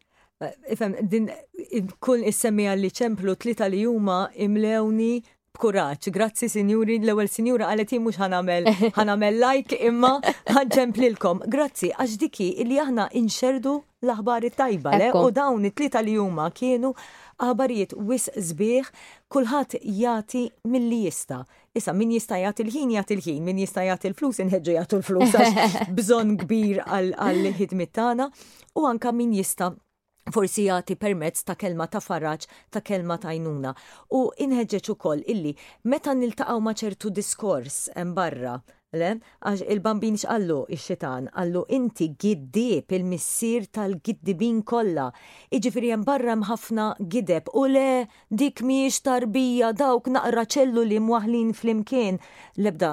[0.74, 1.30] Ifem, din
[2.04, 5.14] kull is-semmi għalli ċemplu tlita li juma imlewni
[5.54, 6.10] b'kuraġġ.
[6.12, 10.16] Grazzi sinjuri, l-ewwel sinjura għalet jien mhux ħanamel ħanamel like imma
[10.50, 11.46] ħanċemplilkom.
[11.56, 16.92] Grazzi għax diki li aħna inxerdu l-aħbari tajba le u dawn it-tlieta li huma kienu
[17.48, 18.90] aħbarijiet wis zbieħ
[19.34, 20.42] kulħadd jagħti
[20.74, 21.40] milli jista.
[21.76, 25.80] Issa min jista' jagħti l-ħin jagħti l-ħin, min jista' jagħti l-flus inħedġu jagħtu l-flus għax
[25.98, 28.28] bżonn kbir għall-ħidmit tagħna
[28.78, 29.72] u anka min jista'
[30.34, 33.74] forsi jagħti permezz ta' kelma ta' farraġ, ta' kelma ta' jnuna.
[34.14, 35.56] U inħedġeċu ukoll illi
[35.90, 38.60] meta niltaqgħu ma' ċertu diskors barra
[38.94, 39.14] Le?
[39.44, 45.08] Għax il-bambin xqallu il-xitan, għallu inti giddib il-missir tal-giddibin kolla.
[45.58, 47.86] Iġifiri jem barra mħafna gideb u le
[48.30, 52.22] dik miex tarbija dawk naqra ċellu li mwahlin fl-imkien.
[52.62, 52.92] Lebda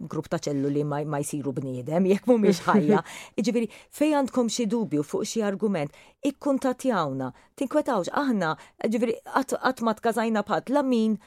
[0.00, 3.04] grupp ta' ċellu li ma, ma jisiru bniedem, jek mu miex ħajja.
[3.38, 3.68] Iġifiri
[4.00, 5.92] fej għandkom xi dubju fuq xi argument,
[6.24, 7.26] tjawna,
[7.60, 8.54] tinkwetawx, aħna,
[8.88, 11.18] iġifiri għatmat kazajna bħat, la min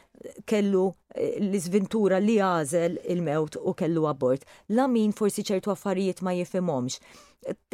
[0.52, 0.86] kellu
[1.20, 4.46] eh, l-izventura li għazel il-mewt u kellu abort.
[4.78, 7.00] La min forsi ċertu affarijiet ma jifimomx